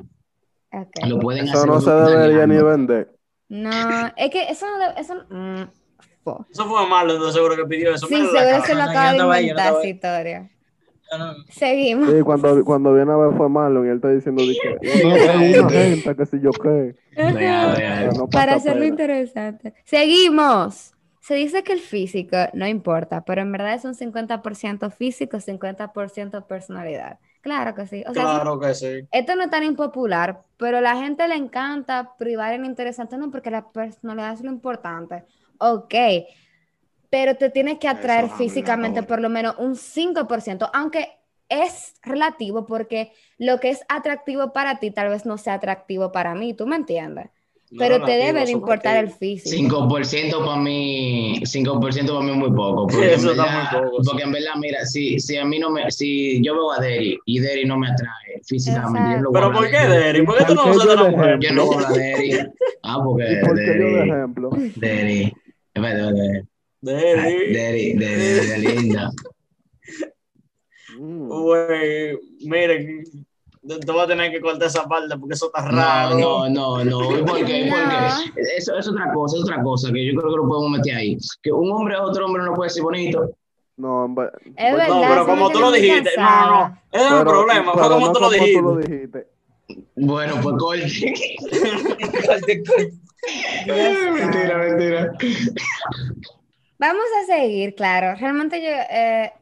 [1.06, 1.68] Lo pueden Eso hacer.
[1.70, 3.14] no se debería ni vender.
[3.48, 3.70] No,
[4.16, 5.14] es que eso no debe- eso
[6.50, 8.08] Eso fue malo, entonces seguro que pidió eso.
[8.08, 10.50] Sí, la seguro se lo No, no, acaba de no no inventar esa historia.
[11.10, 11.44] No, no, no.
[11.48, 12.10] Seguimos.
[12.10, 15.58] Sí, cuando, cuando viene a ver fue malo y él está diciendo que no, es
[15.60, 16.96] una gente que si yo qué.
[18.16, 18.86] No Para hacerlo pena.
[18.86, 19.74] interesante.
[19.84, 20.92] Seguimos.
[21.20, 26.46] Se dice que el físico no importa, pero en verdad es un 50% físico, 50%
[26.46, 27.18] personalidad.
[27.40, 28.04] Claro que sí.
[28.08, 29.08] O sea, Claro que sí.
[29.10, 33.30] esto no es tan impopular, pero a la gente le encanta privar en interesante, no,
[33.30, 35.24] porque la personalidad es lo importante.
[35.58, 35.94] Ok,
[37.10, 41.08] pero te tienes que atraer Eso físicamente por lo menos un 5%, aunque
[41.48, 46.34] es relativo porque lo que es atractivo para ti tal vez no sea atractivo para
[46.34, 47.26] mí, ¿tú me entiendes?
[47.70, 49.50] No Pero te debe de importar el físico.
[49.50, 52.86] 5% para mí, 5% para mí es muy poco.
[52.88, 54.10] Porque, Eso en está verdad, muy poco, sí.
[54.10, 57.18] porque en verdad, mira, si, si a mí no me, si yo veo a Derry
[57.26, 59.98] y Derry no me atrae físicamente, yo Pero ¿por qué, de Derry.
[59.98, 60.24] Derry?
[60.26, 61.38] ¿Por qué tú no ¿Por qué usas de de mujer?
[61.40, 62.46] Yo no voy a Derry.
[62.82, 64.64] Ah, porque ¿Y por qué yo de Derry, ejemplo?
[64.74, 65.36] Derry,
[65.74, 66.48] espérate, espérate.
[66.80, 67.52] Derry.
[67.52, 69.10] Derry, Derry, Derry, linda.
[70.98, 71.28] Mm.
[71.28, 73.04] Güey, miren,
[73.66, 76.18] te voy a tener que cortar esa parte porque eso está raro.
[76.18, 77.24] No, no, no, no.
[77.24, 77.66] ¿Por qué?
[77.66, 77.76] No.
[77.76, 80.94] Porque eso es otra cosa, es otra cosa que yo creo que lo podemos meter
[80.96, 81.18] ahí.
[81.42, 83.34] Que un hombre a otro hombre no puede ser bonito.
[83.76, 84.28] No, hombre.
[84.56, 84.88] Es verdad.
[84.88, 86.78] No, pero como tú lo dijiste, no, no.
[86.92, 89.26] Ese es el problema, fue pero como no tú lo como tú lo dijiste.
[89.96, 90.84] Bueno, pues corte.
[92.26, 93.03] Corte, corte.
[94.12, 95.12] mentira, mentira.
[96.78, 98.14] Vamos a seguir, claro.
[98.18, 99.32] Realmente yo, eh,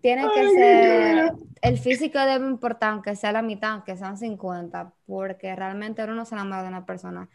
[0.00, 5.54] tiene que ser, el físico debe importar, aunque sea la mitad, aunque sean 50, porque
[5.54, 7.28] realmente uno no se enamora de una persona.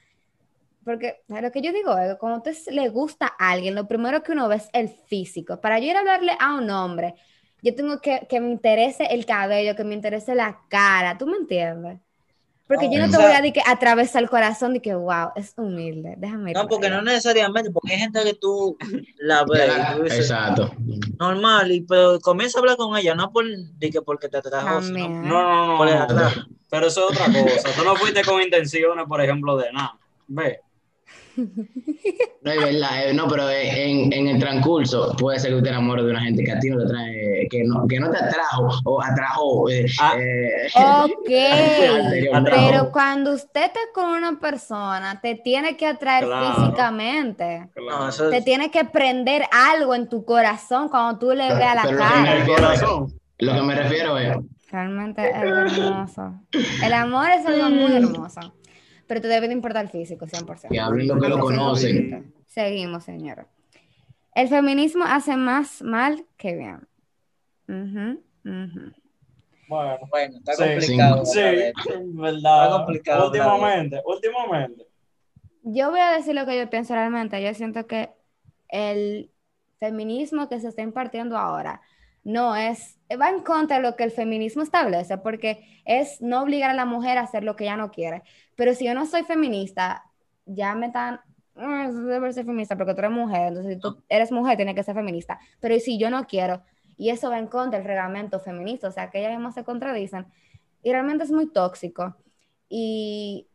[0.83, 3.87] Porque lo que yo digo es que cuando a usted le gusta a alguien, lo
[3.87, 5.59] primero que uno ve es el físico.
[5.59, 7.15] Para yo ir a hablarle a un hombre,
[7.61, 11.37] yo tengo que que me interese el cabello, que me interese la cara, ¿tú me
[11.37, 11.99] entiendes?
[12.67, 14.95] Porque yo no o te sea- voy a decir que atravesar el corazón de que,
[14.95, 16.95] wow, es humilde, déjame ir No, porque allá.
[16.97, 18.75] no necesariamente, porque hay gente que tú
[19.19, 20.71] la ves la- y tú dices, Exacto.
[21.19, 24.81] normal, y pero comienza a hablar con ella, no por, de que porque te trajo,
[24.81, 25.07] sino.
[25.09, 25.97] No, no, no, por el.
[26.69, 27.69] Pero eso es otra cosa.
[27.77, 29.97] Tú no fuiste con intenciones, por ejemplo, de nada.
[30.27, 30.61] Ve.
[31.37, 36.03] No, es verdad, eh, no, pero en, en el transcurso puede ser que usted enamore
[36.03, 38.69] de una gente que a ti no te trae, que no, que no te atrajo
[38.85, 39.69] o atrajo.
[39.69, 40.15] eh, Ah.
[40.17, 40.67] eh,
[41.03, 41.29] Ok,
[42.45, 46.55] pero cuando usted está con una persona, te tiene que atraer Claro.
[46.55, 47.69] físicamente.
[47.75, 51.81] No, Te tiene que prender algo en tu corazón cuando tú le Pero- veas la
[51.83, 52.35] pero lo que me cara.
[52.39, 53.13] Refiero es- corazón.
[53.39, 54.37] Lo que me refiero es,
[54.71, 56.33] Realmente es hermoso.
[56.83, 58.39] El amor es algo muy hermoso.
[59.07, 60.69] Pero te debe de importar el físico, 100%.
[60.73, 62.33] que hablen lo que lo conocen.
[62.47, 63.47] Seguimos, señora.
[64.33, 66.87] El feminismo hace más mal que bien.
[67.67, 68.21] Ujú.
[69.67, 69.99] Bueno.
[70.09, 70.63] bueno, está Sí.
[70.63, 71.25] complicado.
[71.25, 71.39] Sí,
[72.13, 72.65] verdad.
[72.65, 74.85] Está complicado, Últimamente, últimamente.
[75.63, 77.41] Yo voy a decir lo que yo pienso realmente.
[77.41, 78.11] Yo siento que
[78.69, 79.31] el
[79.79, 81.81] feminismo que se está impartiendo ahora
[82.23, 86.69] no es, va en contra de lo que el feminismo establece, porque es no obligar
[86.71, 88.23] a la mujer a hacer lo que ella no quiere.
[88.55, 90.03] Pero si yo no soy feminista,
[90.45, 91.21] ya me están,
[91.55, 94.83] "Ah, debes ser feminista porque tú eres mujer, entonces si tú eres mujer, tienes que
[94.83, 95.39] ser feminista.
[95.59, 96.61] Pero ¿y si yo no quiero,
[96.97, 100.27] y eso va en contra del reglamento feminista, o sea, que ellas mismas se contradicen,
[100.83, 102.15] y realmente es muy tóxico
[102.69, 103.47] y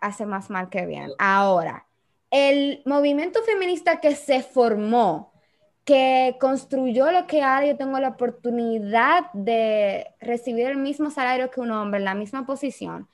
[0.00, 1.10] hace más mal que bien.
[1.18, 1.86] Ahora,
[2.30, 5.32] el movimiento feminista que se formó,
[5.84, 11.60] que construyó lo que ahora yo tengo la oportunidad de recibir el mismo salario que
[11.60, 13.08] un hombre en la misma posición,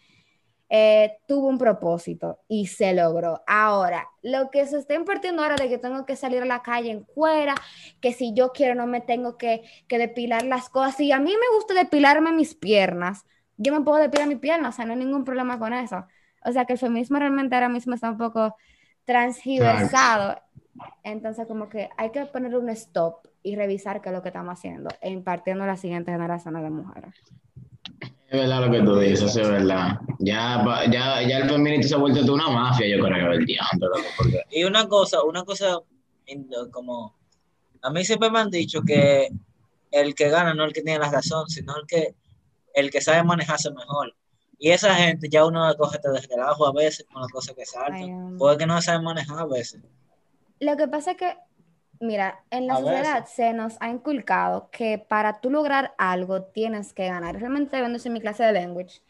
[0.69, 3.43] eh, tuvo un propósito y se logró.
[3.47, 6.91] Ahora, lo que se está impartiendo ahora de que tengo que salir a la calle
[6.91, 7.55] en cuera,
[8.01, 11.31] que si yo quiero no me tengo que, que depilar las cosas, y a mí
[11.31, 13.25] me gusta depilarme mis piernas,
[13.57, 16.05] yo me puedo depilar mis piernas, o sea, no hay ningún problema con eso.
[16.45, 18.57] O sea, que el feminismo realmente ahora mismo está un poco
[19.05, 20.41] transgiversado.
[21.03, 24.53] Entonces, como que hay que poner un stop y revisar qué es lo que estamos
[24.53, 27.15] haciendo e impartiendo a la siguiente generación de mujeres.
[28.29, 29.99] Es verdad lo que tú dices, eso es verdad.
[30.19, 33.47] Ya, pa- ya, ya el feminismo se ha vuelto toda una mafia, yo creo, el
[33.47, 35.79] diablo, porque Y una cosa, una cosa
[36.73, 37.15] como
[37.83, 39.29] a mí siempre me han dicho que
[39.93, 42.15] el que gana no es el que tiene la razón, sino el que
[42.75, 44.15] el que sabe manejarse mejor.
[44.59, 47.55] Y esa gente ya uno la coge desde el abajo a veces con las cosas
[47.55, 48.03] que saltan.
[48.11, 48.39] hombre.
[48.39, 49.81] Puede que no sabe manejar a veces.
[50.61, 51.37] Lo que pasa es que,
[52.01, 56.93] mira, en la A sociedad se nos ha inculcado que para tú lograr algo tienes
[56.93, 57.37] que ganar.
[57.39, 59.01] Realmente viendo eso en mi clase de language,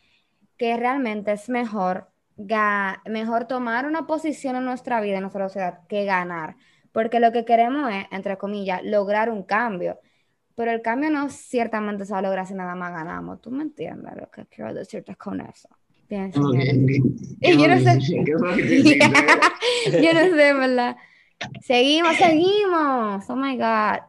[0.57, 5.81] que realmente es mejor, ga- mejor tomar una posición en nuestra vida, en nuestra sociedad,
[5.89, 6.57] que ganar.
[6.93, 9.99] Porque lo que queremos es, entre comillas, lograr un cambio.
[10.55, 13.43] Pero el cambio no ciertamente se va a lograr si nada más ganamos.
[13.43, 15.69] ¿Tú me entiendes lo que quiero decirte con eso?
[17.41, 17.99] Bien, yo no sé.
[20.03, 20.97] Yo no sé, ¿verdad?
[21.63, 23.25] Seguimos, seguimos.
[23.29, 24.01] Oh my God.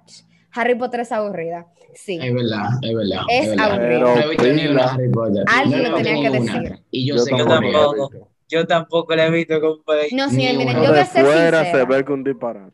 [0.53, 1.67] Harry Potter es aburrida.
[1.93, 2.19] Sí.
[2.21, 3.21] Es verdad, es verdad.
[3.29, 3.59] Es.
[3.59, 5.43] Harry Potter.
[5.47, 6.59] Alguien No lo tenía que una.
[6.59, 6.79] decir.
[6.91, 8.09] Y yo, Yo sé que tampoco.
[8.49, 10.07] Yo tampoco le he visto, compadre.
[10.13, 11.85] No, señor, miren, yo voy a ser fuera se sincera.
[11.85, 12.71] ve que un disparate.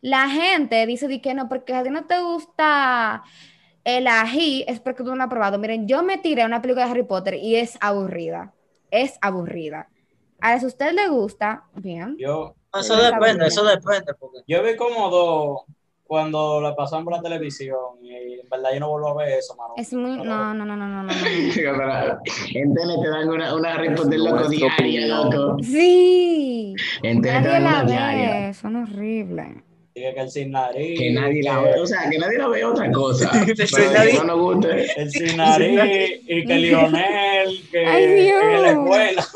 [0.00, 3.24] La gente dice de que no, porque a ti no te gusta
[3.84, 5.58] el ají, es porque tú no lo has probado.
[5.58, 8.52] Miren, yo me tiré una película de Harry Potter y es aburrida.
[8.92, 9.88] Es aburrida.
[10.40, 12.16] Ahora, si a usted le gusta, bien.
[12.18, 14.14] Yo, Eso Esa depende, eso depende.
[14.18, 15.60] Porque yo vi como dos
[16.06, 19.56] cuando la pasaron por la televisión y en verdad yo no vuelvo a ver eso,
[19.56, 19.74] mano.
[19.76, 20.16] Es muy.
[20.16, 21.02] No, no, no, no, no, no.
[21.02, 21.12] no.
[21.54, 22.20] Pero,
[22.54, 25.56] En tele te dan una, una Potter loco diaria, loco.
[25.62, 26.74] Sí.
[27.02, 28.54] En tele te Nadie dan la una diaria.
[28.54, 29.48] Son horribles.
[29.96, 30.98] Dije que el sin nariz.
[30.98, 33.30] Que nadie la ve, o sea, que nadie la ve otra cosa.
[33.56, 35.00] Pero no nos guste.
[35.00, 38.42] El sin nariz y que Lionel, que Ay, Dios.
[38.42, 39.26] en la escuela.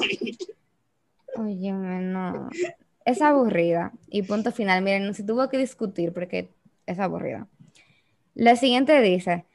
[1.36, 2.50] Oye, no.
[3.04, 3.92] Es aburrida.
[4.08, 4.82] Y punto final.
[4.82, 6.50] Miren, no se tuvo que discutir porque
[6.86, 7.46] es aburrida.
[8.34, 9.46] La siguiente dice: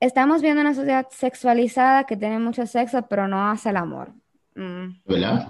[0.00, 4.12] Estamos viendo una sociedad sexualizada que tiene mucho sexo, pero no hace el amor.
[4.54, 5.48] Mm, ¿Verdad?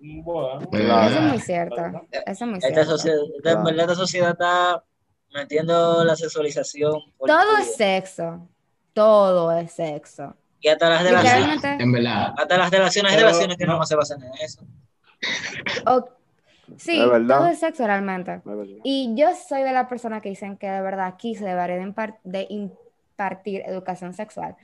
[0.00, 0.60] Bueno.
[1.02, 1.76] Eso es muy cierto.
[2.12, 2.84] Eso es muy esta cierto.
[2.84, 4.84] sociedad, esta- sociedad está
[5.34, 7.00] metiendo la sexualización.
[7.18, 8.48] Todo es sexo.
[8.92, 10.34] Todo es sexo.
[10.60, 11.64] Y hasta las relaciones.
[11.64, 12.34] En verdad.
[12.36, 13.86] hasta las relaciones, Pero, relaciones que no, no.
[13.86, 14.62] se basan en eso.
[15.86, 16.08] o-
[16.76, 18.40] sí, todo es sexo realmente.
[18.84, 21.84] Y yo soy de la persona que dicen que de verdad aquí se debería de,
[21.84, 24.56] impar- de impartir educación sexual.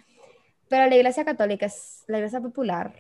[0.69, 2.93] Pero la iglesia católica es la iglesia popular,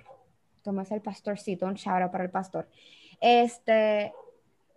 [0.64, 2.68] como es el pastorcito, un out para el pastor.
[3.20, 4.12] Este,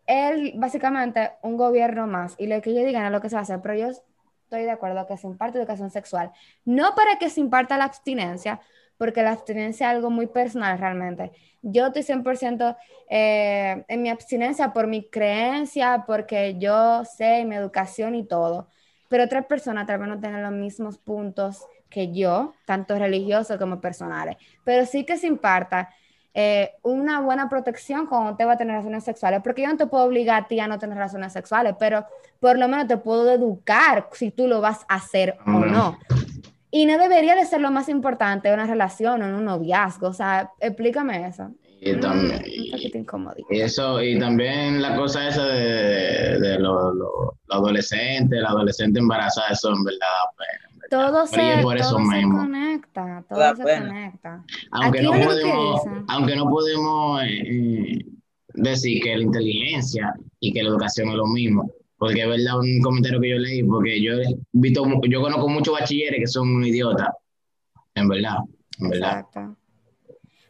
[0.06, 3.40] él básicamente un gobierno más y lo que ellos digan es lo que se va
[3.40, 4.02] a hacer, pero ellos
[4.44, 6.32] estoy de acuerdo que se imparte educación sexual.
[6.63, 8.62] No para que se imparta la abstinencia,
[8.97, 11.31] porque la abstinencia es algo muy personal realmente.
[11.62, 12.77] Yo estoy 100%
[13.10, 18.67] eh, en mi abstinencia por mi creencia, porque yo sé mi educación y todo.
[19.10, 23.79] Pero otras personas tal vez no tienen los mismos puntos que yo, tanto religiosos como
[23.79, 24.38] personales.
[24.63, 25.89] Pero sí que se imparta
[26.39, 29.88] eh, una buena protección cuando te va a tener relaciones sexuales, porque yo no te
[29.88, 32.05] puedo obligar a ti a no tener relaciones sexuales, pero
[32.39, 35.97] por lo menos te puedo educar si tú lo vas a hacer o no.
[36.71, 40.08] Y no debería de ser lo más importante en una relación o en un noviazgo,
[40.10, 41.51] o sea, explícame eso.
[41.80, 42.41] Y Mm, también,
[43.49, 48.99] y eso, y también la cosa esa de, de los lo, lo adolescentes, la adolescente
[48.99, 50.08] embarazada, eso en verdad
[50.71, 50.88] en verdad.
[50.89, 52.39] Todo se, por eso todo se mismo.
[52.39, 53.88] conecta, todo se pena.
[53.88, 54.43] conecta.
[54.71, 58.06] Aunque no dicen- aunque no podemos eh, eh,
[58.56, 61.71] decir que la inteligencia y que la educación es lo mismo.
[61.97, 65.73] Porque es verdad un comentario que yo leí, porque yo he visto, yo conozco muchos
[65.79, 67.10] bachilleres que son idiotas.
[67.95, 68.38] En verdad,
[68.79, 69.19] en verdad.
[69.19, 69.55] Exacto.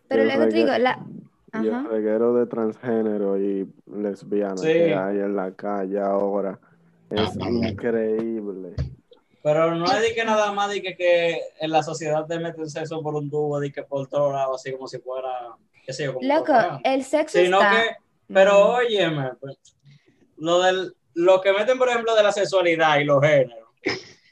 [0.09, 1.05] Pero luego te digo, la...
[1.53, 4.67] Y el reguero de transgénero y lesbianas Sí.
[4.67, 6.59] que hay en la calle ahora
[7.09, 7.49] es Ajá.
[7.49, 8.73] increíble.
[9.41, 12.69] Pero no es de que nada más de que, que en la sociedad te meten
[12.69, 15.29] sexo por un tubo, de que por todos lados, así como si fuera,
[15.85, 17.71] qué sé yo, como Loco, el sexo Sino está...
[17.71, 17.89] que,
[18.33, 18.71] pero Mm.
[18.75, 19.57] óyeme, pues,
[20.37, 23.69] lo del, lo que meten, por ejemplo, de la sexualidad y los géneros,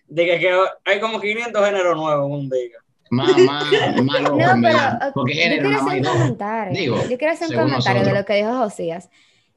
[0.07, 2.77] de que, que hay como 500 géneros nuevos en un día.
[3.09, 3.65] Más, más,
[4.03, 6.79] más loco, No, pero Porque yo quiero hacer un comentario.
[6.79, 9.09] Digo, yo quiero hacer un comentario de lo que dijo Josías,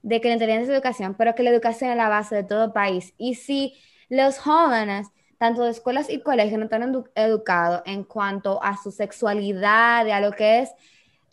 [0.02, 2.72] de que la inteligencia es educación, pero que la educación es la base de todo
[2.72, 3.14] país.
[3.18, 3.74] Y si
[4.08, 8.90] los jóvenes, tanto de escuelas y colegios, no están edu- educados en cuanto a su
[8.90, 10.70] sexualidad, y a lo que es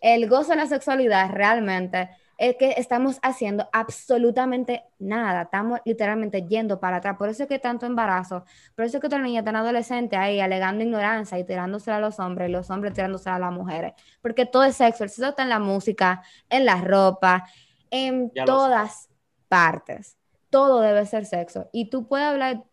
[0.00, 6.80] el gozo de la sexualidad realmente, es que estamos haciendo absolutamente nada, estamos literalmente yendo
[6.80, 7.16] para atrás.
[7.16, 8.44] Por eso es que tanto embarazo,
[8.74, 12.18] por eso es que otra niña tan adolescente ahí alegando ignorancia y tirándose a los
[12.18, 15.42] hombres y los hombres tirándose a las mujeres, porque todo es sexo, el sexo está
[15.42, 17.46] en la música, en la ropa,
[17.90, 19.08] en Ya todas
[19.48, 20.16] partes.
[20.50, 21.68] Todo debe ser sexo.
[21.72, 22.64] Y tú puedes hablar,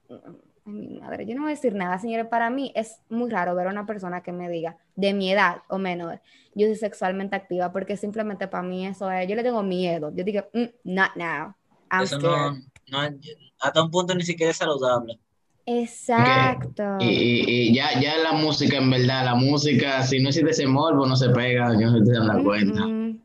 [0.65, 3.55] ay, mi madre, yo no voy a decir nada, señores, para mí es muy raro
[3.55, 6.21] ver a una persona que me diga de mi edad o menor,
[6.55, 10.11] yo soy sexualmente activa, porque simplemente para mí eso es, yo le tengo miedo.
[10.15, 11.53] Yo digo, "Mm, not now.
[11.91, 12.63] I'm Eso scared.
[12.89, 13.19] no, no,
[13.59, 15.19] hasta un punto ni siquiera es saludable.
[15.65, 16.83] Exacto.
[16.99, 20.67] Y, y, y ya, ya la música, en verdad, la música, si no existe ese
[20.67, 22.85] morbo, no se pega, yo no sé si te dan Mm, cuenta.
[22.85, 23.21] mm,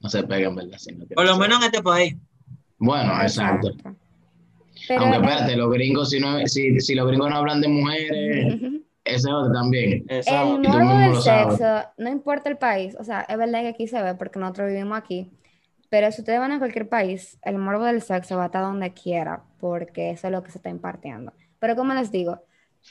[0.00, 0.78] No se pega, en verdad.
[0.78, 2.14] si no Por lo menos en este país.
[2.78, 3.68] Bueno, exacto.
[3.68, 3.99] exacto.
[4.88, 8.54] Pero, Aunque espérate, los gringos, si, no, si, si los gringos no hablan de mujeres,
[9.04, 10.04] ese es otro también.
[10.08, 14.02] El morbo del sexo, no importa el país, o sea, es verdad que aquí se
[14.02, 15.30] ve porque nosotros vivimos aquí,
[15.88, 18.92] pero si ustedes van a cualquier país, el morbo del sexo va a estar donde
[18.92, 21.32] quiera, porque eso es lo que se está impartiendo.
[21.58, 22.44] Pero como les digo,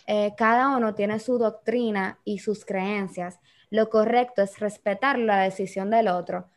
[0.06, 3.39] eh, cada uno tiene su doctrina y sus creencias.
[3.69, 6.47] Lo correcto es respetar la decisión del otro,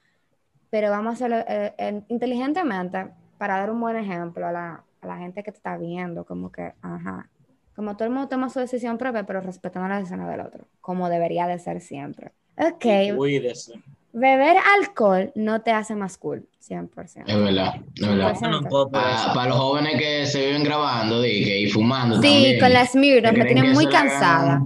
[0.70, 5.06] pero vamos a hacerlo eh, eh, inteligentemente para dar un buen ejemplo a la, a
[5.06, 7.28] la gente que te está viendo, como que, ajá,
[7.74, 11.08] como todo el mundo toma su decisión propia, pero respetando la decisión del otro, como
[11.08, 12.32] debería de ser siempre.
[12.56, 13.82] Ok, Cuídese.
[14.12, 17.24] beber alcohol no te hace más cool, 100%.
[17.26, 18.34] Es verdad, es verdad.
[18.42, 18.90] No eso.
[18.90, 22.60] Para los jóvenes que se viven grabando dije, y fumando Sí, también.
[22.60, 24.62] con la Smirnoff, que me tienen muy cansada.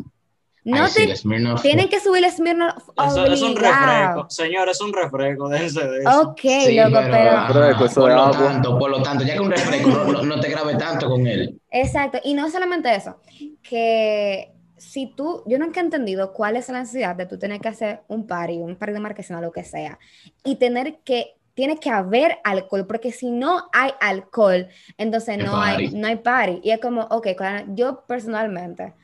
[0.66, 1.14] No te,
[1.62, 4.26] tienen que subir el Smirnoff Eso es un refresco.
[4.28, 6.20] Señor, es un refresco, déjense de eso.
[6.22, 8.48] Ok, Sí, loco, pero, Refresco, eso por lo agua.
[8.48, 9.90] tanto, por lo tanto, ya que un refresco
[10.24, 11.60] no, te grabe tanto con él.
[11.70, 13.20] Exacto, y no solamente eso,
[13.62, 17.68] que si tú, yo nunca he entendido cuál es la necesidad de tú tener que
[17.68, 20.00] hacer un party, un party de marquesina, lo que sea,
[20.42, 24.66] y tener que, tiene que haber alcohol, porque si no hay alcohol,
[24.98, 25.96] entonces no hay, party.
[25.96, 26.60] no hay party.
[26.64, 28.94] Y es como, ok, claro, yo personalmente,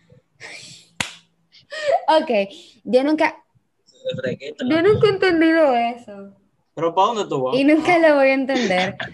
[2.20, 2.30] ok,
[2.84, 3.36] yo nunca,
[4.68, 6.34] yo nunca he entendido eso.
[6.74, 7.56] Pero ¿para dónde tú vas?
[7.56, 8.96] y nunca lo voy a entender.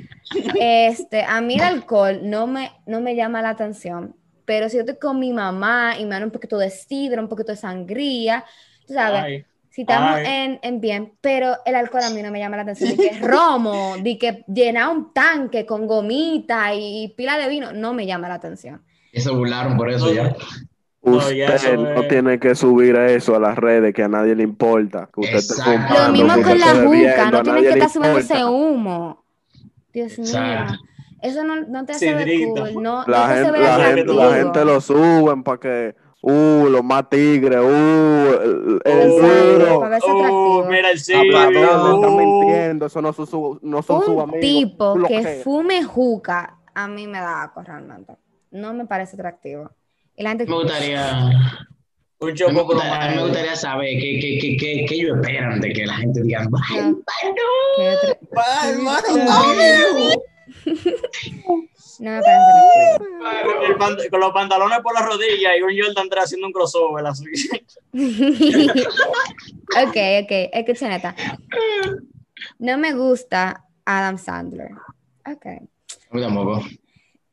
[0.61, 4.81] Este, a mí el alcohol no me, no me llama la atención, pero si yo
[4.81, 8.45] estoy con mi mamá y me dan un poquito de sidra, un poquito de sangría,
[8.87, 12.41] tú sabes, Ay, si estamos en, en bien, pero el alcohol a mí no me
[12.41, 17.39] llama la atención, de que romo, de que llenar un tanque con gomita y pila
[17.39, 18.83] de vino, no me llama la atención.
[19.13, 20.35] Y se burlaron por eso ya.
[21.11, 24.35] No, ya Usted no es- tiene que subir eso a las redes, que a nadie
[24.35, 25.09] le importa.
[25.13, 25.95] Que usted esté Exacto.
[26.07, 28.51] Lo mismo que con la juca, no tienen nadie que le estar subiendo ese importa.
[28.51, 29.25] humo.
[29.93, 30.29] Dios mío,
[31.23, 34.15] eso no, no te hace ver cool, no, La gente, la, gente, atractivo.
[34.23, 39.79] la gente lo suben para que, uh, los más tigres, uh, el, duro.
[39.81, 40.65] Uh, atractivo.
[40.69, 41.39] mira el Silvio.
[41.51, 44.41] está Uh, mintiendo, eso no son su, no son sus un amigos.
[44.41, 48.15] tipo tú lo que que- fume juca, a mí me da asco realmente.
[48.53, 49.71] No me parece atractivo.
[50.47, 51.13] Me gustaría,
[52.21, 55.17] Un mí me choco gustaría, mí me gustaría saber qué, qué, qué, qué, qué ellos
[55.17, 57.03] esperan de que la gente diga, ¡ay, No.
[57.77, 58.17] ¿qué otro?
[62.01, 62.21] No
[63.79, 67.25] pan- con los pantalones por la rodilla y un Jordan 3 haciendo un crossover así.
[69.83, 71.15] ok, ok, escuchen esta.
[72.59, 74.71] No me gusta Adam Sandler.
[75.27, 75.47] Ok.
[75.47, 76.63] A mí tampoco.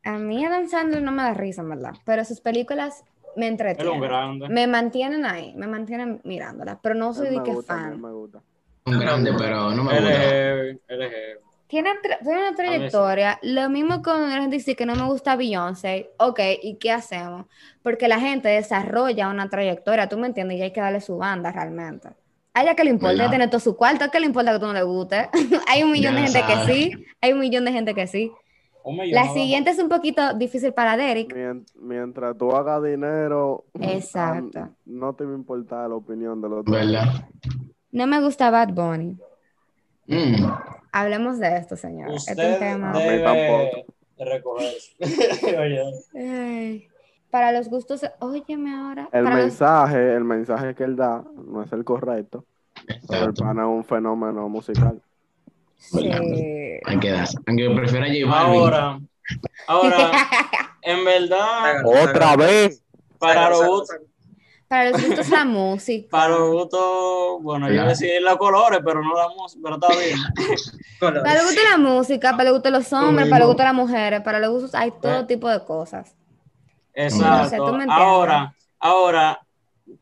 [0.06, 1.92] A mí Adam Sandler no me da risa, en verdad.
[2.04, 3.04] Pero sus películas
[3.36, 4.00] me entretienen.
[4.48, 6.78] Me mantienen ahí, me mantienen mirándolas.
[6.82, 8.00] Pero no soy de que a fan.
[8.00, 8.40] me gusta.
[8.84, 10.86] Un grande, pero no me gusta.
[11.68, 13.38] Tiene, tra- tiene una trayectoria.
[13.42, 16.10] Lo mismo cuando la gente dice que no me gusta Beyoncé.
[16.18, 17.46] Ok, ¿y qué hacemos?
[17.82, 21.50] Porque la gente desarrolla una trayectoria, tú me entiendes, y hay que darle su banda
[21.50, 22.10] realmente.
[22.54, 23.30] A ella que le importa ¿Verdad?
[23.32, 25.28] tener todo su cuarto, que le importa que tú no le guste.
[25.68, 26.74] hay un millón Ya de gente que sabes.
[26.76, 28.30] sí, hay un millón de gente que sí.
[28.92, 29.34] Millón, La ¿no?
[29.34, 31.34] siguiente es un poquito difícil para Derek.
[31.34, 34.68] Mien- Mientras tú hagas dinero, Exacto.
[34.84, 36.76] no te va a importar la opinión de los otros.
[36.76, 37.04] ¿Verdad?
[37.92, 39.16] No me gusta Bad Bunny.
[40.06, 40.46] Mm.
[40.92, 42.10] Hablemos de esto, señor.
[42.12, 42.92] Este es un tema.
[42.92, 43.84] Debe
[44.18, 44.96] recogerse.
[47.30, 49.08] Para los gustos, óyeme ahora.
[49.12, 52.44] El para los- mensaje, el mensaje que él da no es el correcto.
[53.08, 55.02] Pero el pana es un fenómeno musical.
[55.94, 57.24] Hay que.
[57.46, 58.60] Aunque prefiera J Balvin.
[58.60, 59.00] ahora,
[59.66, 60.10] ahora,
[60.82, 62.82] en verdad, ¡Otra vez!
[63.18, 63.96] para los gustos,
[64.68, 66.08] Para los gustos la música.
[66.10, 70.18] para los gustos, bueno, yo decir los colores, pero no la música, pero está bien.
[71.00, 74.20] Para los gustos la música, para los gustos los hombres, para los gustos las mujeres,
[74.22, 75.24] para los gustos hay todo Eh.
[75.24, 76.16] tipo de cosas.
[76.94, 77.56] Exacto.
[77.58, 77.96] ¿tú me entiendes?
[77.96, 79.45] ahora, ahora,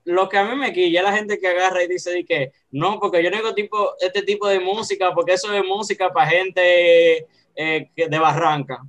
[0.05, 2.99] lo que a mí me quilla es la gente que agarra y dice que no,
[2.99, 7.27] porque yo no digo tipo, este tipo de música, porque eso es música para gente
[7.57, 8.81] eh, de Barranca.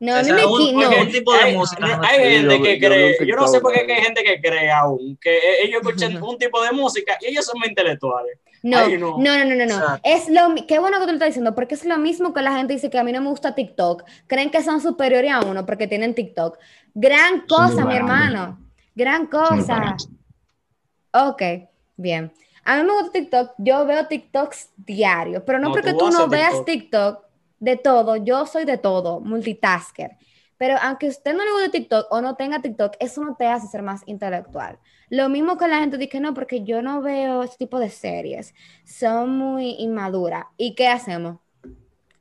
[0.00, 0.80] No, a mí me es un- qui- no.
[0.82, 3.46] porque un tipo de hay, música, no hay gente Yo- que yo cree, yo no
[3.46, 6.72] sé por qué hay gente que cree aún, que eh, ellos escuchan un tipo de
[6.72, 8.36] música y ellos son muy intelectuales.
[8.64, 9.18] No, Ay, no, no.
[9.18, 9.98] no, no, no.
[10.04, 12.56] Es lo qué bueno que tú lo estás diciendo, porque es lo mismo que la
[12.56, 14.02] gente dice que a mí no me gusta TikTok.
[14.26, 16.58] Creen que son superiores a uno porque tienen TikTok.
[16.94, 18.58] Gran cosa, mi hermano.
[18.94, 19.96] Gran cosa.
[21.12, 21.42] Ok,
[21.96, 22.32] bien.
[22.64, 26.10] A mí me gusta TikTok, yo veo TikToks diario, pero no, No, porque tú tú
[26.10, 27.24] no veas TikTok.
[27.58, 30.16] De todo, yo soy de todo, multitasker.
[30.58, 33.68] Pero aunque usted no le guste TikTok o no tenga TikTok, eso no te hace
[33.68, 34.78] ser más intelectual.
[35.08, 38.54] Lo mismo que la gente dice no, porque yo no veo este tipo de series,
[38.84, 40.46] son muy inmaduras.
[40.56, 41.38] ¿Y qué hacemos?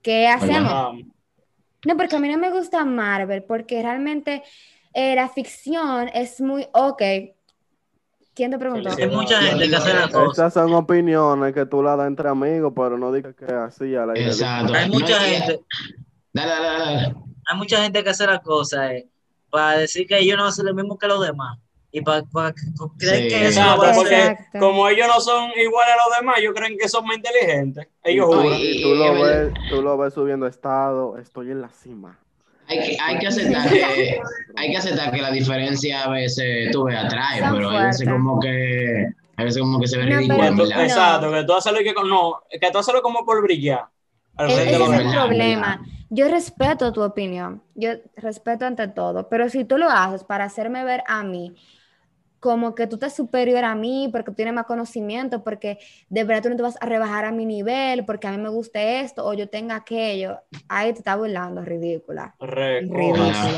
[0.02, 0.96] ¿Qué hacemos?
[1.86, 4.44] No, porque a mí no me gusta Marvel, porque realmente
[4.94, 7.02] eh, la ficción es muy, ok.
[8.34, 8.90] ¿Quién te preguntó?
[8.98, 10.48] Hay mucha gente que hace la cosa.
[10.48, 13.94] Estas son opiniones que tú la das entre amigos, pero no digas que es así
[13.96, 14.28] a la idea.
[14.28, 14.74] Exacto.
[14.74, 15.60] Hay mucha gente,
[16.34, 17.16] Dale, dale, dale, dale.
[17.46, 19.08] hay mucha gente que hace la cosa eh,
[19.50, 21.58] para decir que ellos no hacen lo mismo que los demás.
[21.94, 22.24] Y para,
[22.98, 23.28] creer Sí.
[23.28, 24.32] que eso Exacto, va a porque ser.
[24.32, 24.60] Exacto.
[24.60, 27.86] como ellos no son iguales a los demás, ellos creen que son más inteligentes.
[28.02, 28.60] Ellos Y tú- juran.
[28.62, 32.18] y tú lo ves, tú lo ves subiendo estado, estoy en la cima.
[32.72, 34.20] Hay que, hay que aceptar que
[34.56, 38.08] hay que aceptar que la diferencia a veces tú ves atrae, Son pero hay veces
[38.10, 39.08] como que
[39.38, 40.64] a veces como que se ve No, ridículo.
[40.82, 43.86] Exacto, que tú haces lo que no, que tú haces lo como por brillar.
[44.38, 45.82] E- de Ese es el problema.
[46.10, 50.84] Yo respeto tu opinión, yo respeto ante todo, pero si tú lo haces para hacerme
[50.84, 51.56] ver a mí
[52.42, 55.78] como que tú estás superior a mí, porque tú tienes más conocimiento, porque
[56.10, 58.50] de verdad tú no te vas a rebajar a mi nivel, porque a mí me
[58.50, 62.36] guste esto o yo tenga aquello, ahí te está burlando, ridícula.
[62.40, 63.54] ¿Verdad?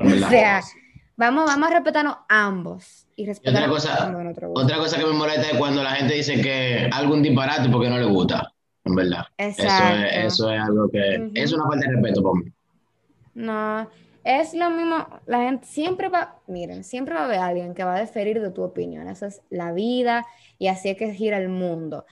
[0.00, 0.62] O sea,
[1.16, 4.16] vamos, vamos a respetarnos ambos y respetar otra cosa,
[4.54, 7.98] otra cosa que me molesta es cuando la gente dice que algún disparate porque no
[7.98, 8.50] le gusta,
[8.84, 9.26] en verdad.
[9.36, 11.32] Eso es, eso es algo que Ujú.
[11.34, 12.50] es una falta de respeto para mí.
[13.34, 13.86] No,
[14.26, 17.94] es lo mismo, la gente siempre va, miren, siempre va a haber alguien que va
[17.94, 20.26] a diferir de tu opinión, eso es la vida
[20.58, 22.04] y así es que gira el mundo.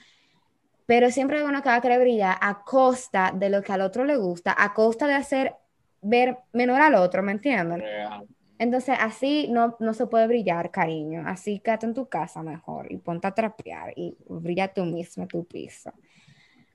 [0.87, 3.81] Pero siempre hay uno que va a querer brillar a costa de lo que al
[3.81, 5.55] otro le gusta, a costa de hacer
[6.03, 7.81] ver menor al otro, ¿me entienden?
[7.81, 8.25] Real.
[8.59, 12.97] Entonces así no, no se puede brillar, cariño, así quédate en tu casa mejor y
[12.99, 15.93] ponte a trapear y brilla tú mismo tu piso.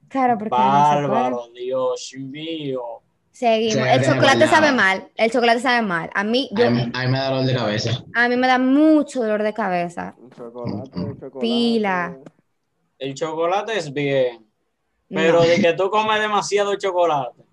[0.10, 1.08] Claro, porque no se puede.
[1.08, 3.04] Bárbaro, Dios mío.
[3.32, 3.74] Seguimos.
[3.76, 5.08] Sí, El chocolate sabe mal.
[5.16, 6.10] El chocolate sabe mal.
[6.14, 8.04] A mí, yo, A mí, a mí me da dolor de cabeza.
[8.14, 10.16] a mí me da mucho dolor de cabeza.
[10.18, 11.40] Un chocolate, un chocolate.
[11.40, 12.18] Pila.
[12.98, 14.46] El chocolate es bien,
[15.10, 15.22] No.
[15.22, 17.44] pero de que tú comes demasiado chocolate.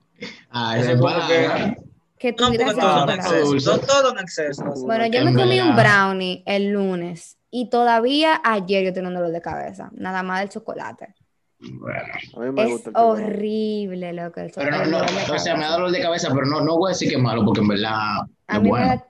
[0.50, 1.76] Ah, Eso como palabra.
[2.18, 3.44] Que tú No, el todo en exceso.
[3.46, 3.70] Dulce.
[3.70, 4.64] No todo en exceso.
[4.86, 9.30] Bueno, yo me comí un brownie el lunes y todavía ayer yo tengo un dolor
[9.30, 9.90] de cabeza.
[9.92, 11.14] Nada más del chocolate.
[11.58, 12.12] Bueno.
[12.36, 13.24] A mí me Es gusta el chocolate.
[13.24, 14.90] horrible lo que el Pero chocolate.
[14.90, 14.98] no,
[15.28, 17.16] no, o sea, me da dolor de cabeza, pero no, no voy a decir que
[17.16, 18.86] es malo, porque en verdad A es mí bueno.
[18.86, 19.06] me da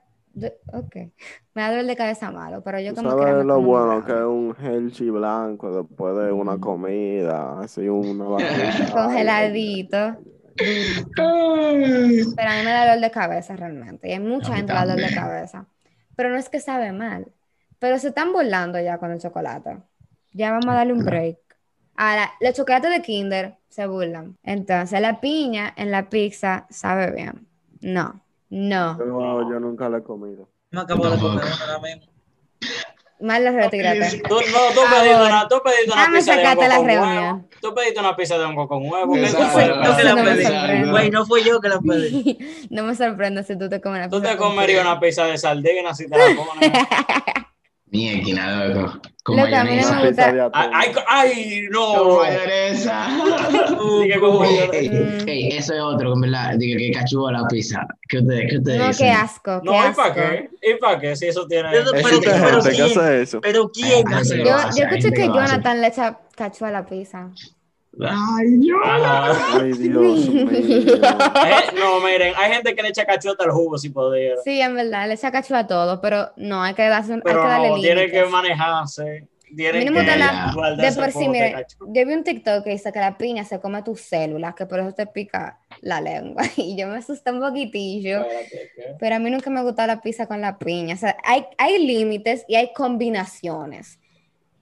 [0.73, 0.95] ok.
[1.55, 4.19] Me da dolor de cabeza malo, pero yo como que sabes lo bueno que es
[4.19, 8.91] un Hershey blanco después de una comida, así una barrita.
[8.93, 10.17] Congeladito.
[11.15, 14.09] Pero a mí me da dolor de cabeza realmente.
[14.09, 15.65] Y hay mucha gente que da dolor de cabeza.
[16.15, 17.31] Pero no es que sabe mal.
[17.79, 19.77] Pero se están burlando ya con el chocolate.
[20.33, 21.37] Ya vamos a darle un break.
[21.97, 24.37] Ahora, los chocolates de Kinder se burlan.
[24.43, 27.47] Entonces, la piña en la pizza sabe bien.
[27.81, 28.97] No, no.
[28.97, 30.47] Yo, yo nunca la he comido.
[30.71, 32.11] Me acabo de comer una ahora mismo.
[33.19, 34.21] Mal los retírate.
[34.29, 34.41] Tú, no,
[34.75, 37.45] tú Ah, pediste una, tú pediste una pizza de hongo la con huevo.
[37.61, 39.13] Tú pediste una pizza de hongo con huevo.
[39.13, 39.49] ¿Qué tú Exacto.
[39.53, 39.87] Fue esperas?
[39.87, 40.43] yo que la no me pedí.
[40.45, 40.91] sorprende.
[40.91, 42.37] Güey, no fui yo que la pedí.
[42.69, 45.25] no me sorprende si tú te comes la Tú pizza te con comerías una pizza
[45.25, 46.71] de sardinas si te la pones.
[47.89, 48.99] Ni esquina, loco.
[49.23, 49.99] Con mayonesa.
[49.99, 50.49] me gusta.
[50.53, 51.93] Ay, ay, ay, no.
[51.95, 53.07] Con mayonesa.
[54.03, 54.77] Dije con Ey, mayonesa.
[54.77, 54.89] ey,
[55.27, 56.51] ey, eso es otro, en verdad.
[56.57, 57.85] Digo que cachúa la pizza.
[58.09, 59.07] ¿Qué ustedes, qué ustedes No, dicen?
[59.07, 59.61] qué asco.
[59.61, 59.95] Qué No, ¿y asco.
[60.01, 60.49] para qué?
[60.61, 61.15] ¿Y para qué?
[61.15, 61.69] Si eso tiene.
[61.71, 62.99] Eso- Pero- pero gente que ¿quién?
[62.99, 63.41] hace eso.
[63.41, 65.25] Pero ¿quién Ay, pero- Yo, lo hace, yo hay escuché que.
[65.27, 67.29] Jonathan le echa cacho a la pizza.
[68.05, 68.75] Ay, yo.
[68.83, 69.59] Ajá.
[69.61, 70.27] Ay, Dios.
[70.29, 74.41] Eh, no, miren, hay gente que le echa cachota al jugo si pudiera.
[74.43, 77.41] Sí, en verdad, le echa cacho a todo, pero no, hay que, darse, hay Pero
[77.41, 79.27] que darle no, tiene que manejarse.
[79.55, 82.23] Tiene A mí no que la- guardarse De por sí, de mire, yo vi un
[82.25, 85.59] TikTok que dice que la piña se come tus células, que por eso te pica
[85.79, 86.43] la lengua.
[86.57, 88.25] Y yo me asusté un poquitillo.
[88.99, 90.95] Pero a mí nunca me gusta la pizza con la piña.
[90.95, 93.99] O sea, hay, hay límites y hay combinaciones.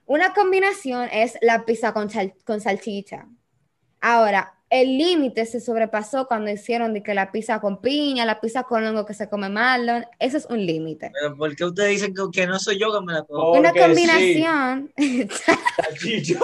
[0.05, 3.27] Una combinación es la pizza con, salchicha.
[4.01, 8.63] Ahora, el límite se sobrepasó cuando hicieron de que la pizza con piña, la pizza
[8.63, 10.07] con hongo que se come mal.
[10.19, 11.11] Eso es un límite.
[11.13, 13.53] Pero ¿por qué ustedes dicen que, que no soy yo que me la como?
[13.53, 13.79] Porque Una sí.
[13.79, 14.93] combinación.
[15.75, 16.39] Salchicha.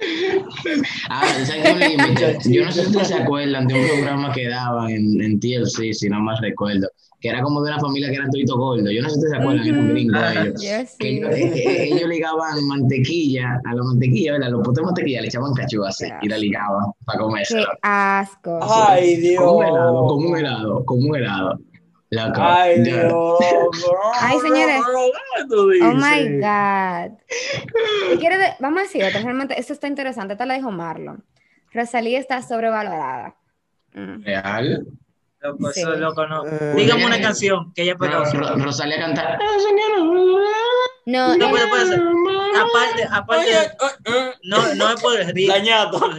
[1.10, 2.38] Ah, ¿saben qué límite?
[2.46, 5.92] Yo no sé si ustedes se acuerdan de un programa que daban en, en TLC,
[5.92, 6.88] si no más recuerdo,
[7.20, 8.88] que era como de una familia que eran todito gordos.
[8.92, 10.62] Yo no sé si ustedes se acuerdan, eran gringos ellos.
[10.62, 10.96] Yo sí.
[11.00, 14.50] ellos, eh, ellos ligaban mantequilla, a la mantequilla, ¿verdad?
[14.50, 17.66] Los potes de mantequilla le echaban cachú así y la ligaban para Qué comérselo.
[17.82, 18.58] asco.
[18.62, 19.42] Ay, Dios.
[19.44, 21.60] Como un helado, como un helado, como un helado.
[22.10, 23.12] Loco, Ay, Dios.
[24.20, 24.80] Ay, señores.
[25.36, 27.18] ¿Qué tú Oh my God.
[28.18, 29.20] De- Vamos a decir otra.
[29.22, 30.32] Realmente, esto está interesante.
[30.34, 31.24] Esta la dijo Marlon.
[31.72, 33.36] Rosalía está sobrevalorada.
[33.94, 34.24] Mm.
[34.24, 34.86] Real.
[35.42, 35.80] Loco, Sí.
[35.80, 36.44] eso loco no.
[36.46, 37.94] Eh, Dígame eh, una canción que ella.
[37.98, 39.38] Ro- Ro- Rosalía canta.
[41.06, 42.00] No, No eh, puede, puede ser.
[42.00, 44.30] Aparte, aparte, ay, ay, ay.
[44.44, 45.54] no, no es por el ritmo.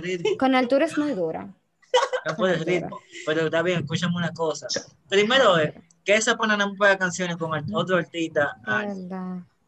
[0.01, 1.49] Ritmo, con altura es muy dura.
[2.25, 2.99] No es por el ritmo.
[3.25, 4.67] Pero está bien, escúchame una cosa.
[5.09, 5.73] Primero es
[6.03, 8.57] que esa pana no pega canciones con el- otro artista.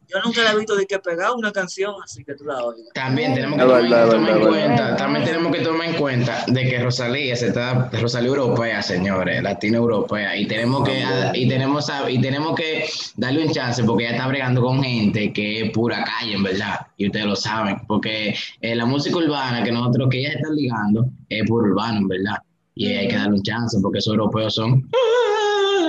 [0.08, 2.88] Yo nunca la he visto de que pegar una canción así que tú la oigas.
[2.94, 6.44] También tenemos que tomar, verdad, es tomar en cuenta, también tenemos que tomar en cuenta
[6.46, 11.88] de que Rosalía se está, Rosalía europea, señores, latina europea, y tenemos que, y tenemos,
[11.90, 12.84] a- y tenemos que
[13.16, 16.86] darle un chance porque ella está bregando con gente que es pura calle, en verdad,
[16.96, 21.06] y ustedes lo saben, porque eh, la música urbana que nosotros, que ella está ligando,
[21.28, 22.36] es puro urbano, en verdad,
[22.74, 24.88] y hay que darle un chance porque esos europeos son,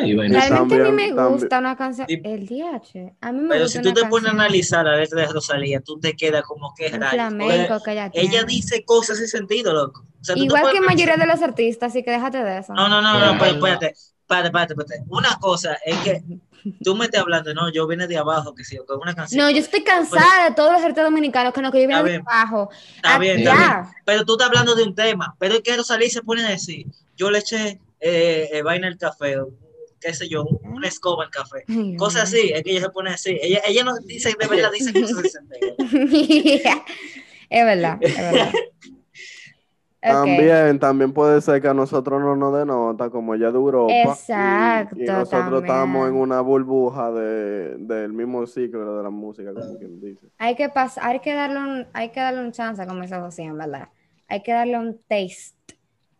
[0.03, 2.07] y bueno, Realmente a mí me también- gusta una canción.
[2.09, 3.15] El DH.
[3.21, 5.27] A mí me Pero gusta si tú una te pones a analizar la letra de
[5.27, 8.27] Rosalía, tú te quedas como que flamenco que ella tiene.
[8.29, 10.05] Ella dice cosas sin sentido, loco.
[10.21, 12.73] O sea, Igual que pensar- mayoría de los artistas, así que déjate de eso.
[12.73, 15.03] No, no, no, no, pero espérate, espérate, espérate, espérate.
[15.09, 16.23] Una cosa es que
[16.83, 19.43] tú me estás hablando, no, yo vine de abajo, que sí, con una canción.
[19.45, 22.11] No, yo estoy cansada de todos los artistas dominicanos que no que yo vienen de
[22.11, 22.23] bien.
[22.27, 22.69] abajo.
[22.95, 23.95] Está bien, está bien.
[24.05, 25.35] Pero tú estás hablando de un tema.
[25.39, 28.97] Pero es que Rosalía se pone a decir, yo le eché eh, eh, vaina al
[28.97, 29.37] café,
[29.99, 31.63] qué sé yo, un- una escoba al café.
[31.67, 33.37] Ay, Cosas así, es que ella se pone a decir.
[33.41, 35.75] Ella, ella no dice, de verdad, dice cosas sin sentido.
[37.49, 38.53] es verdad, es verdad.
[40.01, 43.91] También, también puede ser que a nosotros no nos denota, como ella de Europa.
[43.91, 45.63] y- Exacto, Y, nosotros también.
[45.65, 50.27] estamos en una burbuja de, del mismo ciclo de la música, como quien dice.
[50.37, 53.43] Hay que pasar, hay que darle un, hay que darle un chance, como dice José,
[53.43, 53.89] en verdad.
[54.27, 55.54] Hay que darle un taste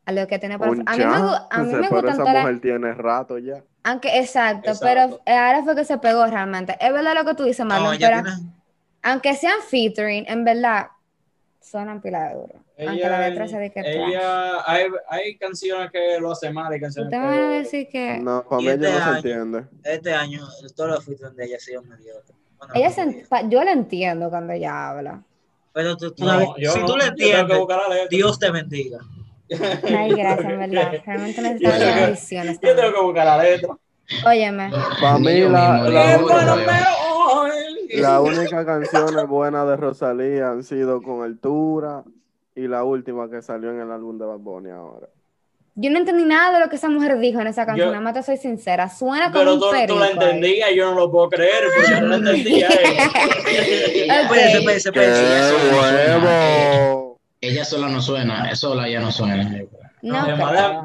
[0.05, 2.23] a lo que tiene para Un a mí me, a mí me pero gustan esa
[2.41, 3.63] mujer tiene rato ya.
[3.83, 5.19] aunque exacto, Exacto.
[5.25, 6.77] pero ahora fue que se pegó realmente.
[6.79, 8.51] Es verdad lo que tú dices, No, Marlon, ella pero tiene-
[9.03, 10.87] aunque sean featuring, en verdad
[11.61, 12.53] suenan pila de duro.
[12.87, 13.95] aunque la letra se que trash.
[13.95, 17.57] ella hay, hay canciones que lo hacen mal y canciones Ustedes me van a que...
[17.57, 19.63] decir que No, para mí este no se entiende.
[19.83, 22.35] Este año, todos los featuring de ella ha sido mediocre.
[22.59, 25.21] Bueno, ella no se, pa- yo la entiendo cuando ella habla.
[25.73, 28.07] Pero tú, tú No, la- si no, tú le que entiendes, la.
[28.09, 28.99] Dios te bendiga.
[29.49, 30.91] Ay, gracias, en verdad.
[31.05, 32.59] Realmente necesitamos bendiciones.
[32.61, 33.69] Yo tengo que buscar la letra.
[34.25, 34.71] Óyeme,
[35.01, 38.01] Para mí, la, la yo única- mismo.
[38.01, 42.03] Las únicas canciones buenas de Rosalía han sido con Altura
[42.55, 45.07] y la última que salió en el álbum de Bad Bunny ahora.
[45.75, 48.13] Yo no entendí nada de lo que esa mujer dijo en esa canción, nada más
[48.13, 48.89] te soy sincera.
[48.89, 50.11] Suena como Pero un tú, tú perico la ahí.
[50.13, 52.67] entendías, yo no lo puedo creer, porque yo no la entendía.
[52.69, 52.97] eh.
[54.25, 54.35] Ok.
[54.35, 57.04] Espérense, espérense, ¡Qué huevo!
[57.47, 59.61] Ella sola no suena, sola ya no suena.
[60.01, 60.13] No,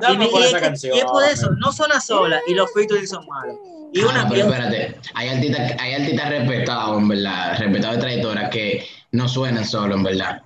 [0.00, 0.96] Dame y, por y- esa y- canción.
[0.96, 3.56] y es por eso, no suena sola y los featuring son malos.
[3.92, 8.50] Y Ah, una pero espérate, hay artistas, hay artistas respetados, en verdad, respetados de trayectoria
[8.50, 10.42] que no suenan solo, en verdad.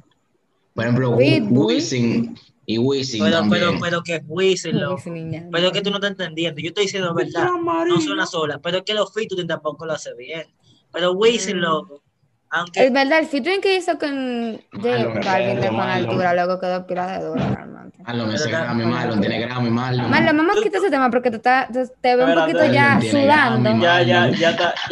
[0.75, 1.11] Por ejemplo.
[1.11, 3.63] Wisin y Wisin pero, también.
[3.63, 4.81] pero, pero que Wisin.
[5.53, 6.61] Pero que tú no estás entendiendo.
[6.61, 7.49] Yo estoy diciendo verdad.
[7.87, 8.59] No suena sola.
[8.61, 10.47] Pero es que los featuring tampoco lo hace bien.
[10.93, 11.61] Pero Wisin, Mm.
[11.61, 12.03] loco.
[12.57, 15.93] Aunque Es verdad, el featuring que hizo con J Malo, Balvin de malo, con malo.
[15.93, 17.99] altura, luego quedó pila de duro realmente.
[18.01, 20.11] Ese Pero Grammy, Marlon, tiene Grammy, Marlon.
[20.11, 23.71] Marlon, vamos a quitar ese tema porque te, te, te veo un poquito ya sudando.
[23.83, 24.75] Ya, ya, ya está.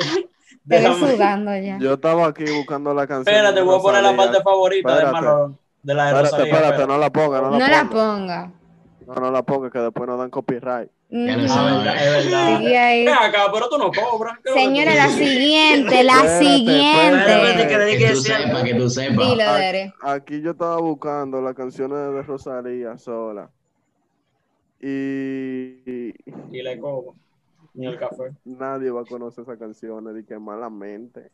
[0.69, 1.11] Te Déjame.
[1.13, 1.77] sudando ya.
[1.79, 3.35] Yo estaba aquí buscando la canción.
[3.35, 5.13] Espérate, voy a poner la parte favorita de.
[5.13, 5.59] Marlon.
[5.83, 6.55] De la de Espérate, Rosalía.
[6.55, 7.91] espérate, no la ponga, no la No la ponga.
[7.91, 8.53] ponga.
[9.07, 10.89] No, no la ponga, que después nos dan copyright.
[11.15, 11.35] Ya.
[11.45, 11.77] Ah, sabe.
[11.77, 12.61] verdad, es verdad.
[12.61, 14.39] Ven acá, pero tú no cobras.
[14.43, 17.69] ¿Qué es lo que Señora, la siguiente, la Espérate, Espérate, siguiente.
[17.69, 19.29] que le Que tú que tú sepas.
[19.29, 19.93] Dilo, Dere.
[20.01, 23.51] Aquí yo estaba buscando las canciones de Rosalía sola.
[24.81, 24.89] Y,
[25.85, 26.15] y
[26.51, 27.15] Y le cobro.
[27.75, 28.33] Ni el café.
[28.45, 31.31] nadie va a conocer esas canciones, de que malamente.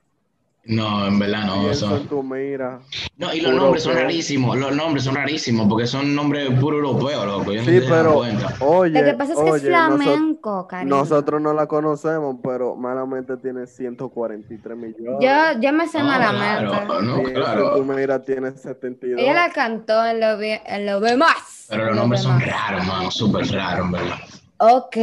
[0.65, 1.73] No, en verdad no.
[1.73, 2.81] Son- en tu mira.
[3.17, 4.57] No, y los nombres son rarísimos.
[4.59, 7.53] Los nombres son rarísimos porque son nombres puro europeos, loco.
[7.53, 8.19] Yo no Sí, pero,
[8.61, 10.97] oye, Lo que pasa es que es oye, nosotros- flamenco, cariño.
[10.97, 15.19] Nosotros no la conocemos, pero malamente tiene 143 millones.
[15.21, 16.71] Yo, yo me sé No, malamente.
[16.87, 17.77] claro, no, claro.
[17.77, 19.23] tu mira tiene 72.
[19.23, 21.67] Ella la cantó en lo, en lo demás.
[21.71, 23.11] Pero los lo nombres son raros, mano.
[23.11, 24.17] Súper raros, en verdad.
[24.59, 24.97] Ok,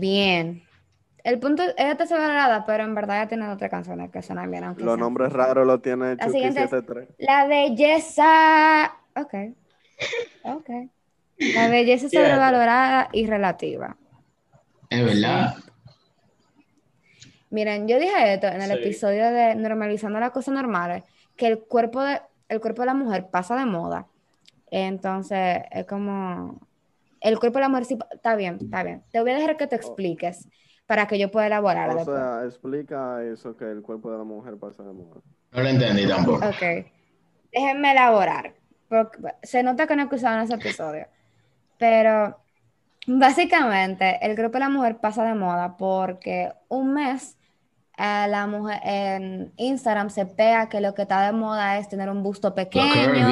[0.00, 0.62] bien.
[1.28, 4.64] El punto, ella está sobrevalorada, pero en verdad ella tiene otras canciones que suenan bien.
[4.64, 7.08] Aunque Los sean nombres raros los tiene La Chucky siguiente es- 73.
[7.18, 8.84] La belleza.
[9.14, 9.34] Ok.
[10.44, 10.70] Ok.
[11.54, 13.96] La belleza sobrevalorada y relativa.
[14.88, 15.54] Es verdad.
[17.50, 18.74] Miren, yo dije esto en el Sí.
[18.84, 21.02] episodio de Normalizando las cosas normales,
[21.36, 24.06] que el cuerpo de, el cuerpo de la mujer pasa de moda.
[24.70, 26.58] Entonces, es como.
[27.20, 27.98] El cuerpo de la mujer sí.
[28.12, 29.02] Está bien, está bien.
[29.12, 30.48] Te voy a dejar que te expliques
[30.88, 32.16] para que yo pueda elaborar O después.
[32.16, 35.20] sea, explica eso que el cuerpo de la mujer pasa de moda.
[35.52, 36.46] No lo entendí tampoco.
[36.46, 36.86] Ok.
[37.52, 38.54] Déjenme elaborar.
[38.88, 41.06] Porque se nota que no he escuchado en ese episodio.
[41.76, 42.38] Pero
[43.06, 47.36] básicamente el grupo de la mujer pasa de moda porque un mes
[47.98, 52.08] eh, la mujer en Instagram se pega que lo que está de moda es tener
[52.08, 53.28] un busto pequeño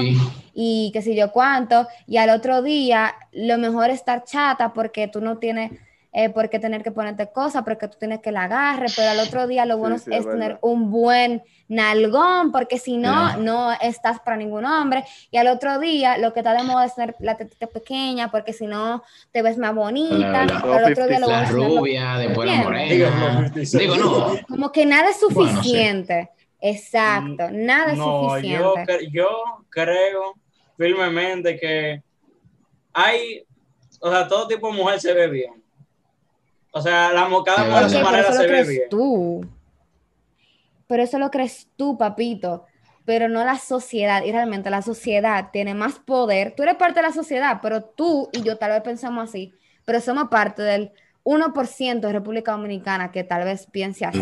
[0.52, 5.08] y qué sé yo cuánto, y al otro día lo mejor es estar chata porque
[5.08, 5.70] tú no tienes
[6.18, 9.20] eh, por qué tener que ponerte cosas, porque tú tienes que la agarre, pero al
[9.20, 10.58] otro día lo bueno sí, es es tener verdad.
[10.62, 16.16] un buen nalgón, porque si no, no estás para ningún hombre, y al otro día
[16.16, 19.58] lo que está de moda es tener la tetita pequeña, porque si no te ves
[19.58, 23.50] más bonita, La- al otro día lo bueno La es rubia, después la morena.
[23.54, 24.36] Digo, no.
[24.48, 25.56] como que nada es Bueno, sí.
[25.58, 26.30] suficiente.
[26.62, 28.92] Exacto, nada es Mm, No, yo, suficiente.
[28.92, 29.28] cre- yo
[29.68, 30.34] creo
[30.78, 32.02] firmemente que
[32.94, 33.44] hay,
[34.00, 35.62] o sea, todo tipo de mujer se ve bien.
[36.76, 38.48] O sea, la, mo- cada Es mujer a Ok, su manera eso lo se ve
[38.48, 38.88] crees bien.
[38.90, 39.44] tú.
[40.86, 42.64] Pero eso lo crees tú, papito.
[43.04, 44.22] Pero no la sociedad.
[44.24, 46.54] Y realmente la sociedad tiene más poder.
[46.56, 49.54] Tú eres parte de la sociedad, pero tú y yo tal vez pensamos así.
[49.84, 54.20] Pero somos parte del 1% de República Dominicana que tal vez piense así.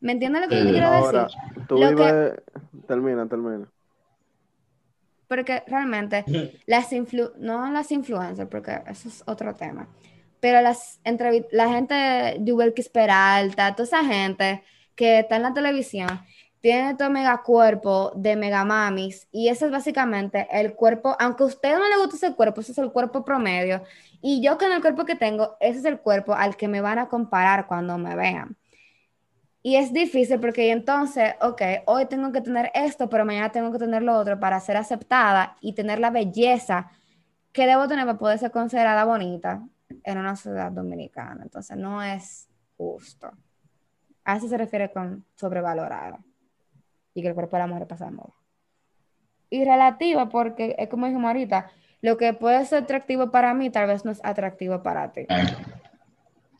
[0.00, 1.38] ¿Me entiendes lo que yo quiero Ahora, decir?
[1.68, 2.42] tú Lo que-.
[2.86, 3.68] Termina, termina.
[5.28, 6.24] Porque realmente
[6.66, 9.88] las influ no las influencers, porque eso es otro tema,
[10.40, 11.00] pero las
[11.50, 14.62] la gente de Yubelkis Peralta, toda esa gente
[14.94, 16.08] que está en la televisión,
[16.60, 21.46] tiene todo mega cuerpo de mega mamis y ese es básicamente el cuerpo, aunque a
[21.46, 23.82] usted no le guste ese cuerpo, ese es el cuerpo promedio
[24.20, 26.98] y yo con el cuerpo que tengo, ese es el cuerpo al que me van
[26.98, 28.56] a comparar cuando me vean.
[29.62, 33.78] Y es difícil porque entonces, ok, hoy tengo que tener esto, pero mañana tengo que
[33.78, 36.90] tener lo otro para ser aceptada y tener la belleza
[37.52, 41.42] que debo tener para poder ser considerada bonita en una sociedad dominicana.
[41.42, 43.30] Entonces no es justo.
[44.24, 46.18] A eso se refiere con sobrevalorada
[47.14, 48.34] y que el cuerpo de la mujer pasa de moda.
[49.50, 51.70] Y relativa porque es como dijimos ahorita,
[52.02, 55.26] lo que puede ser atractivo para mí tal vez no es atractivo para ti.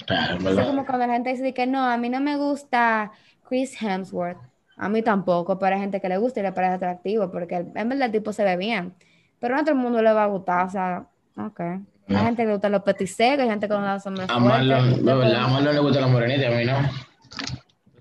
[0.08, 3.10] En Es como cuando la gente dice que no, a mí no me gusta
[3.48, 4.38] Chris Hemsworth.
[4.76, 7.88] A mí tampoco, pero hay gente que le gusta y le parece atractivo porque en
[7.88, 8.94] verdad el tipo se ve bien.
[9.38, 11.06] Pero no a todo el mundo le va a gustar, o sea,
[11.36, 11.60] ok.
[12.08, 12.20] Hay No.
[12.24, 15.14] gente que le gusta los petisecos, hay gente que no gusta hombres A Marlon, de
[15.14, 16.76] verdad, a Marlon le gusta la morenita a mí no.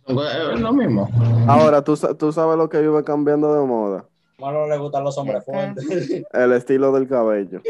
[0.07, 1.09] Son Es lo mismo.
[1.47, 4.05] Ahora, ¿tú, sa- tú sabes lo que vive cambiando de moda.
[4.37, 5.85] Malo le gustan los hombres fuertes.
[6.31, 7.61] El estilo del cabello.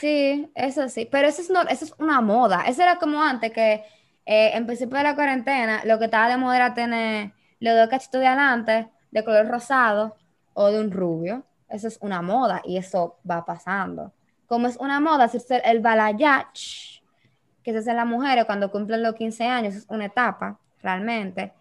[0.00, 2.62] Sí, eso sí, pero eso es, no, eso es una moda.
[2.66, 3.82] Eso era como antes que
[4.24, 7.88] eh, en principio de la cuarentena, lo que estaba de moda era tener los dos
[7.88, 10.16] cachitos de adelante de color rosado
[10.54, 11.42] o de un rubio.
[11.68, 14.12] Eso es una moda y eso va pasando.
[14.46, 17.02] Como es una moda, hacerse el balayage,
[17.62, 21.52] que se hace las mujeres cuando cumplen los 15 años, es una etapa, realmente.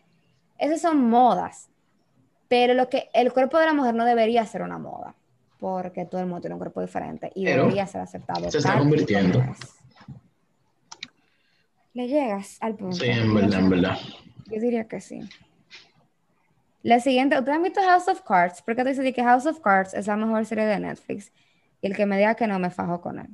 [0.57, 1.69] Esas son modas.
[2.47, 5.15] Pero lo que el cuerpo de la mujer no debería ser una moda,
[5.59, 8.51] porque todo el mundo tiene un cuerpo diferente y Pero debería ser aceptado.
[8.51, 9.41] se está convirtiendo.
[11.93, 12.97] Le llegas al punto.
[12.97, 13.97] Sí, en verdad, en verdad.
[14.47, 15.21] Yo diría que sí.
[16.81, 18.61] La siguiente, ¿ustedes han visto House of Cards?
[18.61, 21.31] ¿Por qué te dice que House of Cards es la mejor serie de Netflix?
[21.83, 23.27] Y el que me diga que no, me fajo con él.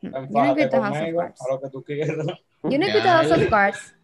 [0.00, 1.42] Yo no visto House of Cards.
[1.42, 2.16] a lo que tú quieras.
[2.62, 3.96] Yo no visto House of Cards,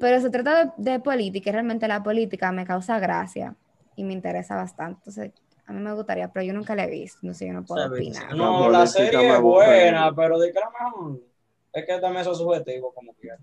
[0.00, 3.56] pero se trata de, de política y realmente la política me causa gracia
[3.96, 5.00] y me interesa bastante.
[5.00, 5.32] Entonces,
[5.66, 7.86] a mí me gustaría, pero yo nunca la he visto, no sé, yo no puedo
[7.88, 8.34] opinar.
[8.36, 11.20] No, la serie es buena, pero de que la mejor.
[11.72, 13.38] Es que también eso es subjetivo, como quiera.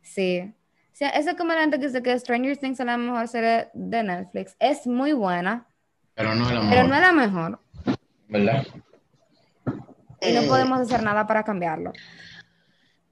[0.00, 0.52] Sí.
[0.92, 3.28] O sea, eso es como la gente que dice que Stranger Things es la mejor
[3.28, 4.56] serie de Netflix.
[4.58, 5.68] Es muy buena,
[6.14, 7.58] Pero no es la pero mejor, no es la mejor.
[8.32, 8.66] ¿Verdad?
[10.20, 11.92] y no podemos hacer nada para cambiarlo.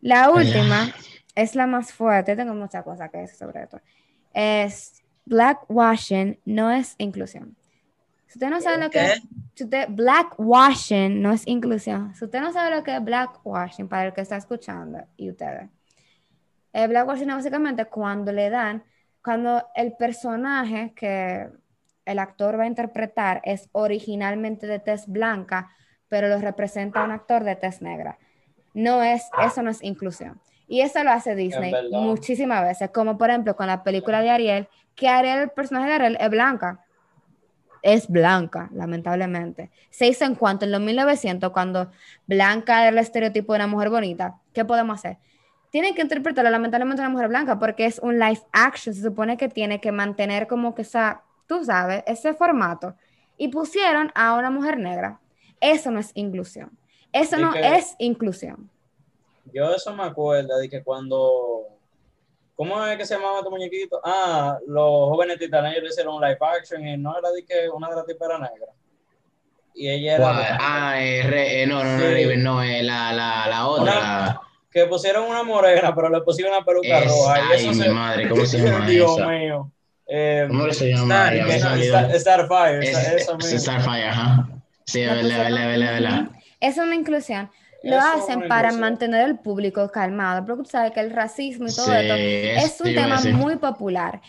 [0.00, 0.92] La última
[1.34, 3.80] es la más fuerte, tengo muchas cosas que decir sobre esto.
[4.32, 7.56] Es blackwashing no es inclusión.
[8.26, 9.14] Si usted no sabe lo que ¿Qué?
[9.54, 12.14] si usted blackwashing no es inclusión.
[12.14, 15.68] Si usted no sabe lo que es blackwashing para el que está escuchando y ustedes.
[16.72, 18.84] El blackwashing es básicamente cuando le dan
[19.22, 21.50] cuando el personaje que
[22.11, 25.70] el actor va a interpretar es originalmente de tez blanca,
[26.08, 28.18] pero lo representa un actor de tez negra.
[28.74, 30.40] No es, eso no es inclusión.
[30.66, 34.68] Y eso lo hace Disney muchísimas veces, como por ejemplo con la película de Ariel,
[34.94, 36.84] que Ariel, el personaje de Ariel, es blanca.
[37.82, 39.70] Es blanca, lamentablemente.
[39.90, 41.90] Se hizo en cuanto en los 1900, cuando
[42.26, 44.36] blanca era el estereotipo de una mujer bonita.
[44.52, 45.18] ¿Qué podemos hacer?
[45.70, 48.94] Tienen que interpretarlo lamentablemente una mujer blanca porque es un live action.
[48.94, 52.94] Se supone que tiene que mantener como que esa, tú sabes, ese formato.
[53.36, 55.18] Y pusieron a una mujer negra.
[55.61, 56.70] Eso no es inclusión.
[57.12, 58.70] Eso ¿Y no es inclusión.
[59.53, 61.66] Yo eso me acuerdo de que cuando.
[62.55, 64.01] ¿Cómo es que se llamaba este muñequito?
[64.05, 67.88] Ah, los jóvenes titanes le hicieron un live action y no era de que una
[67.88, 68.72] de las tipas era negra.
[69.74, 70.57] Y ella era.
[70.61, 72.14] Ah, eh, re- eh, no, no, no, Sí.
[72.14, 73.82] Riven, no, eh, la, la, la otra.
[73.82, 74.40] Una-
[74.70, 77.38] Que pusieron una morena, pero le pusieron una peluca Es- roja.
[77.38, 79.26] Y ay, eso mi se- madre, ¿cómo se llama Dios esa?
[79.26, 79.72] mío.
[80.12, 81.32] Eh, ¿Cómo que se llama?
[81.32, 83.62] Star- que- Star- Starfire, Es- esa es.
[83.62, 84.48] Starfire, ajá.
[84.84, 86.30] Sí, es verdad, verdad, verdad, verdad.
[86.61, 87.48] Es una inclusión.
[87.84, 88.80] Lo Eso es hacen para inclusión.
[88.80, 92.66] mantener el público calmado, porque tú sabes que el racismo y todo Sí, esto eso
[92.66, 94.20] es un tema muy popular.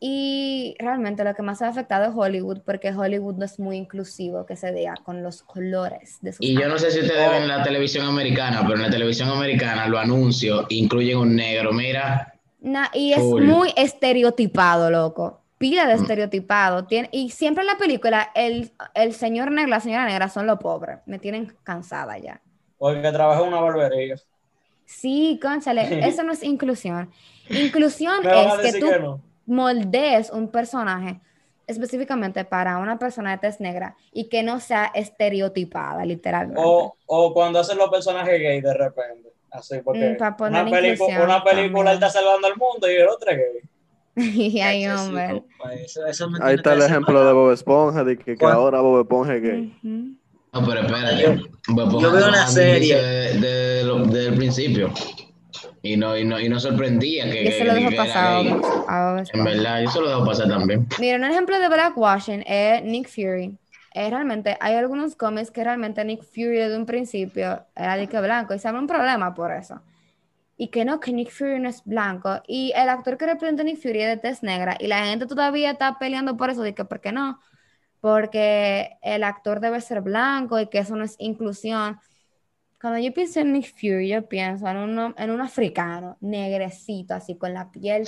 [0.00, 4.46] Y realmente lo que más ha afectado es Hollywood, porque Hollywood no es muy inclusivo,
[4.46, 7.48] que se diga, con los colores de sus Y yo no sé si ustedes ven
[7.48, 11.72] la televisión americana, pero en la televisión americana los anuncios incluyen un negro.
[11.72, 15.40] Mira, Na- y es muy estereotipado, loco.
[15.58, 16.00] Pila de Mm.
[16.02, 16.86] estereotipado.
[16.86, 20.58] Tiene, y siempre en la película, el, el señor negro, la señora negra son los
[20.58, 20.98] pobres.
[21.06, 22.40] Me tienen cansada ya.
[22.78, 24.16] Porque trabajó en una barbería.
[24.84, 27.10] Sí, conchale, eso no es inclusión.
[27.48, 29.20] Inclusión es que tú que no.
[29.46, 31.20] moldees un personaje
[31.66, 36.62] específicamente para una persona de tez negra y que no sea estereotipada, literalmente.
[36.64, 39.32] O, o cuando hacen los personajes gay de repente.
[39.50, 43.08] Así, porque Mm, para poner una, inclusión una película está salvando al mundo y el
[43.08, 43.70] otro es gay.
[44.56, 45.28] y ay, Eso sí, hombre.
[45.28, 48.44] compa, eso- eso me Ahí está que el ejemplo de Bob Esponja, de que, que
[48.44, 49.78] ahora Bob Esponja es gay.
[49.82, 51.22] No, pero espérate.
[51.22, 52.76] Yo- yo veo una serie.
[52.78, 54.90] inicio de- de desde el principio.
[55.82, 58.44] Y no, y no, y no sorprendía que, Yo que- se lo que dejo pasar
[59.32, 60.86] En verdad, yo se lo dejo pasar también.
[60.98, 63.56] Mira, un ejemplo de blackwashing es Nick Fury.
[64.10, 68.54] Realmente, hay algunos cómics que realmente Nick Fury desde un principio era de que blanco
[68.54, 69.82] y se abre un problema por eso.
[70.56, 72.42] Y que no, que Nick Fury no es blanco.
[72.46, 74.76] Y el actor que representa a Nick Fury es de tez negra.
[74.78, 77.40] Y la gente todavía está peleando por eso, de que ¿por qué no?
[78.00, 81.98] Porque el actor debe ser blanco y que eso no es inclusión.
[82.80, 87.36] Cuando yo pienso en Nick Fury, yo pienso en, uno, en un africano, negrecito, así
[87.36, 88.04] con la piel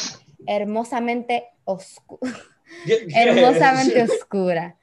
[0.47, 2.31] hermosamente oscura
[3.15, 4.77] hermosamente oscura.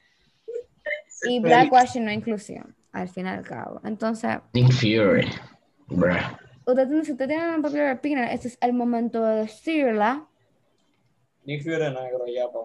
[1.24, 3.82] Y blackwashing no inclusión, al fin y al cabo.
[3.84, 5.28] Entonces, Nick Fury.
[5.88, 6.16] Bruh.
[6.66, 10.26] usted, tiene- si usted tiene una popular opinion, este es el momento de decirla.
[11.46, 12.60] Nick Fury es negro ya, pa.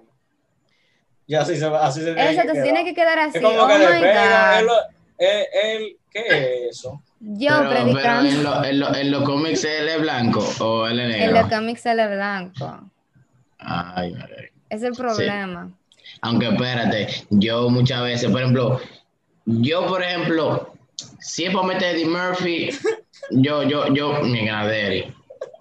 [1.28, 3.38] Ya así se va, así se tiene Eso que se tiene que quedar así.
[3.38, 4.66] Es como oh que le my pega, él,
[5.18, 6.20] él, él- ¿qué
[6.66, 7.00] es eso?
[7.20, 8.28] Yo pero, pero predicando.
[8.28, 11.40] en, lo- en lo- en los cómics él es blanco o él es En negro.
[11.42, 12.90] los cómics él es blanco.
[13.58, 14.52] Ay, madre.
[14.68, 15.70] Es el problema.
[16.20, 18.80] Aunque espérate, yo muchas veces, por ejemplo,
[19.46, 20.74] yo por ejemplo,
[21.20, 22.70] si es para meter Eddie Murphy,
[23.30, 25.12] yo, yo, yo, mi ganaderi.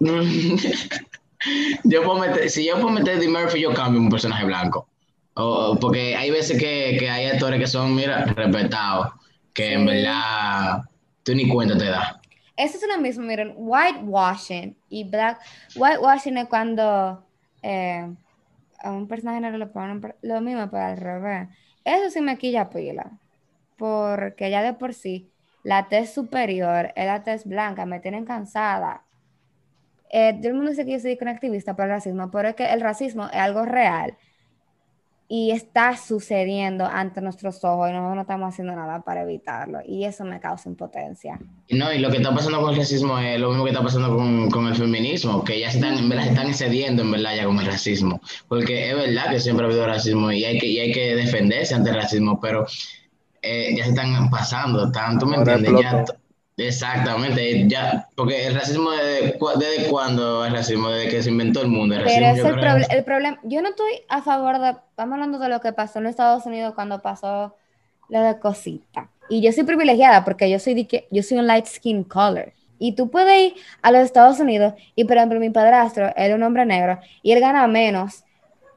[1.84, 4.86] yo puedo meter, si yo puedo meter Eddie Murphy, yo cambio un personaje blanco.
[5.34, 9.08] O- porque hay veces que, que hay actores que son, mira, respetados,
[9.54, 10.82] que en verdad
[11.22, 12.16] tú ni cuenta te das.
[12.56, 15.40] Eso es lo mismo, miren, whitewashing y black.
[15.74, 17.24] Whitewashing es cuando
[17.62, 18.08] eh,
[18.82, 21.48] a un personaje negro le ponen lo mismo, pero al revés.
[21.84, 23.12] Eso sí me quilla pila,
[23.76, 29.04] porque ya de por sí la tez superior es la tez blanca, me tienen cansada.
[30.10, 32.54] Eh, todo el mundo dice que yo soy un activista por el racismo, pero es
[32.54, 34.16] que el racismo es algo real
[35.34, 40.04] y está sucediendo ante nuestros ojos y nosotros no estamos haciendo nada para evitarlo y
[40.04, 41.40] eso me causa impotencia.
[41.70, 44.14] No, y lo que está pasando con el racismo es lo mismo que está pasando
[44.14, 47.34] con, con el feminismo, que ya se están, en verdad, se están excediendo en verdad
[47.34, 50.66] ya con el racismo, porque es verdad que siempre ha habido racismo y hay que,
[50.66, 52.66] y hay que defenderse ante el racismo, pero
[53.40, 55.72] eh, ya se están pasando tanto, ¿me entiendes?
[55.80, 56.04] Ya.
[56.56, 60.88] Exactamente, ya, porque el racismo, desde, ¿desde cuándo el racismo?
[60.90, 61.94] Desde que se inventó el mundo.
[61.94, 63.38] El Pero racismo, es yo el, proble- el problema.
[63.44, 64.70] Yo no estoy a favor de.
[64.70, 67.54] Estamos hablando de lo que pasó en Estados Unidos cuando pasó
[68.08, 69.10] lo de cosita.
[69.28, 72.52] Y yo soy privilegiada porque yo soy, de yo soy un light skin color.
[72.78, 76.42] Y tú puedes ir a los Estados Unidos y, por ejemplo, mi padrastro, es un
[76.42, 78.24] hombre negro y él gana menos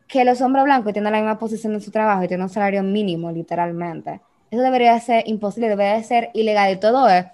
[0.08, 2.50] que los hombres blancos y tiene la misma posición en su trabajo y tiene un
[2.50, 4.22] salario mínimo, literalmente.
[4.52, 7.26] Eso debería ser imposible, debería ser ilegal y todo es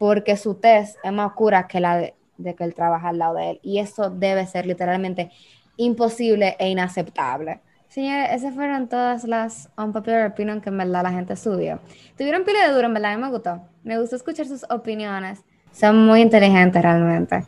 [0.00, 3.34] porque su test es más oscura que la de, de que él trabaja al lado
[3.34, 3.60] de él.
[3.62, 5.30] Y eso debe ser literalmente
[5.76, 7.60] imposible e inaceptable.
[7.88, 11.80] Señores, esas fueron todas las unpopular opinion que en verdad la gente subió.
[12.16, 13.60] Tuvieron pila de duro, en verdad, a mí me gustó.
[13.84, 15.44] Me gustó escuchar sus opiniones.
[15.70, 17.44] Son muy inteligentes realmente.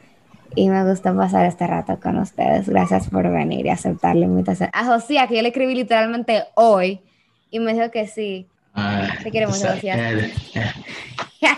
[0.55, 2.69] Y me gusta pasar este rato con ustedes.
[2.69, 4.69] Gracias por venir y aceptar la invitación.
[4.75, 7.01] A Josía, que yo le escribí literalmente hoy,
[7.51, 8.47] y me dijo que sí.
[8.75, 9.95] Te esa- Lucía.
[10.13, 10.73] eh, eh,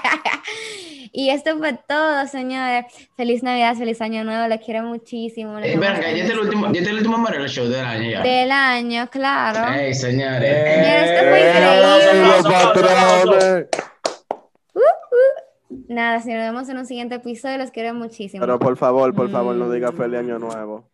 [1.13, 2.87] y esto fue todo, señores.
[3.17, 4.49] Feliz Navidad, feliz Año Nuevo.
[4.49, 5.61] Les quiero muchísimo.
[5.61, 7.85] les eh, Venga, ya este es el último, ya es el último Mario Show del
[7.85, 8.23] año ya.
[8.23, 9.73] Del año, claro.
[9.79, 10.65] Ey, señores.
[10.75, 12.27] Señores, esto fue ¡Eh, increíble.
[12.29, 13.67] los patrones!
[15.89, 18.41] Nada, si nos vemos en un siguiente episodio, los quiero muchísimo.
[18.41, 19.73] Pero por favor, por favor, no Mm.
[19.73, 20.89] diga feliz año nuevo.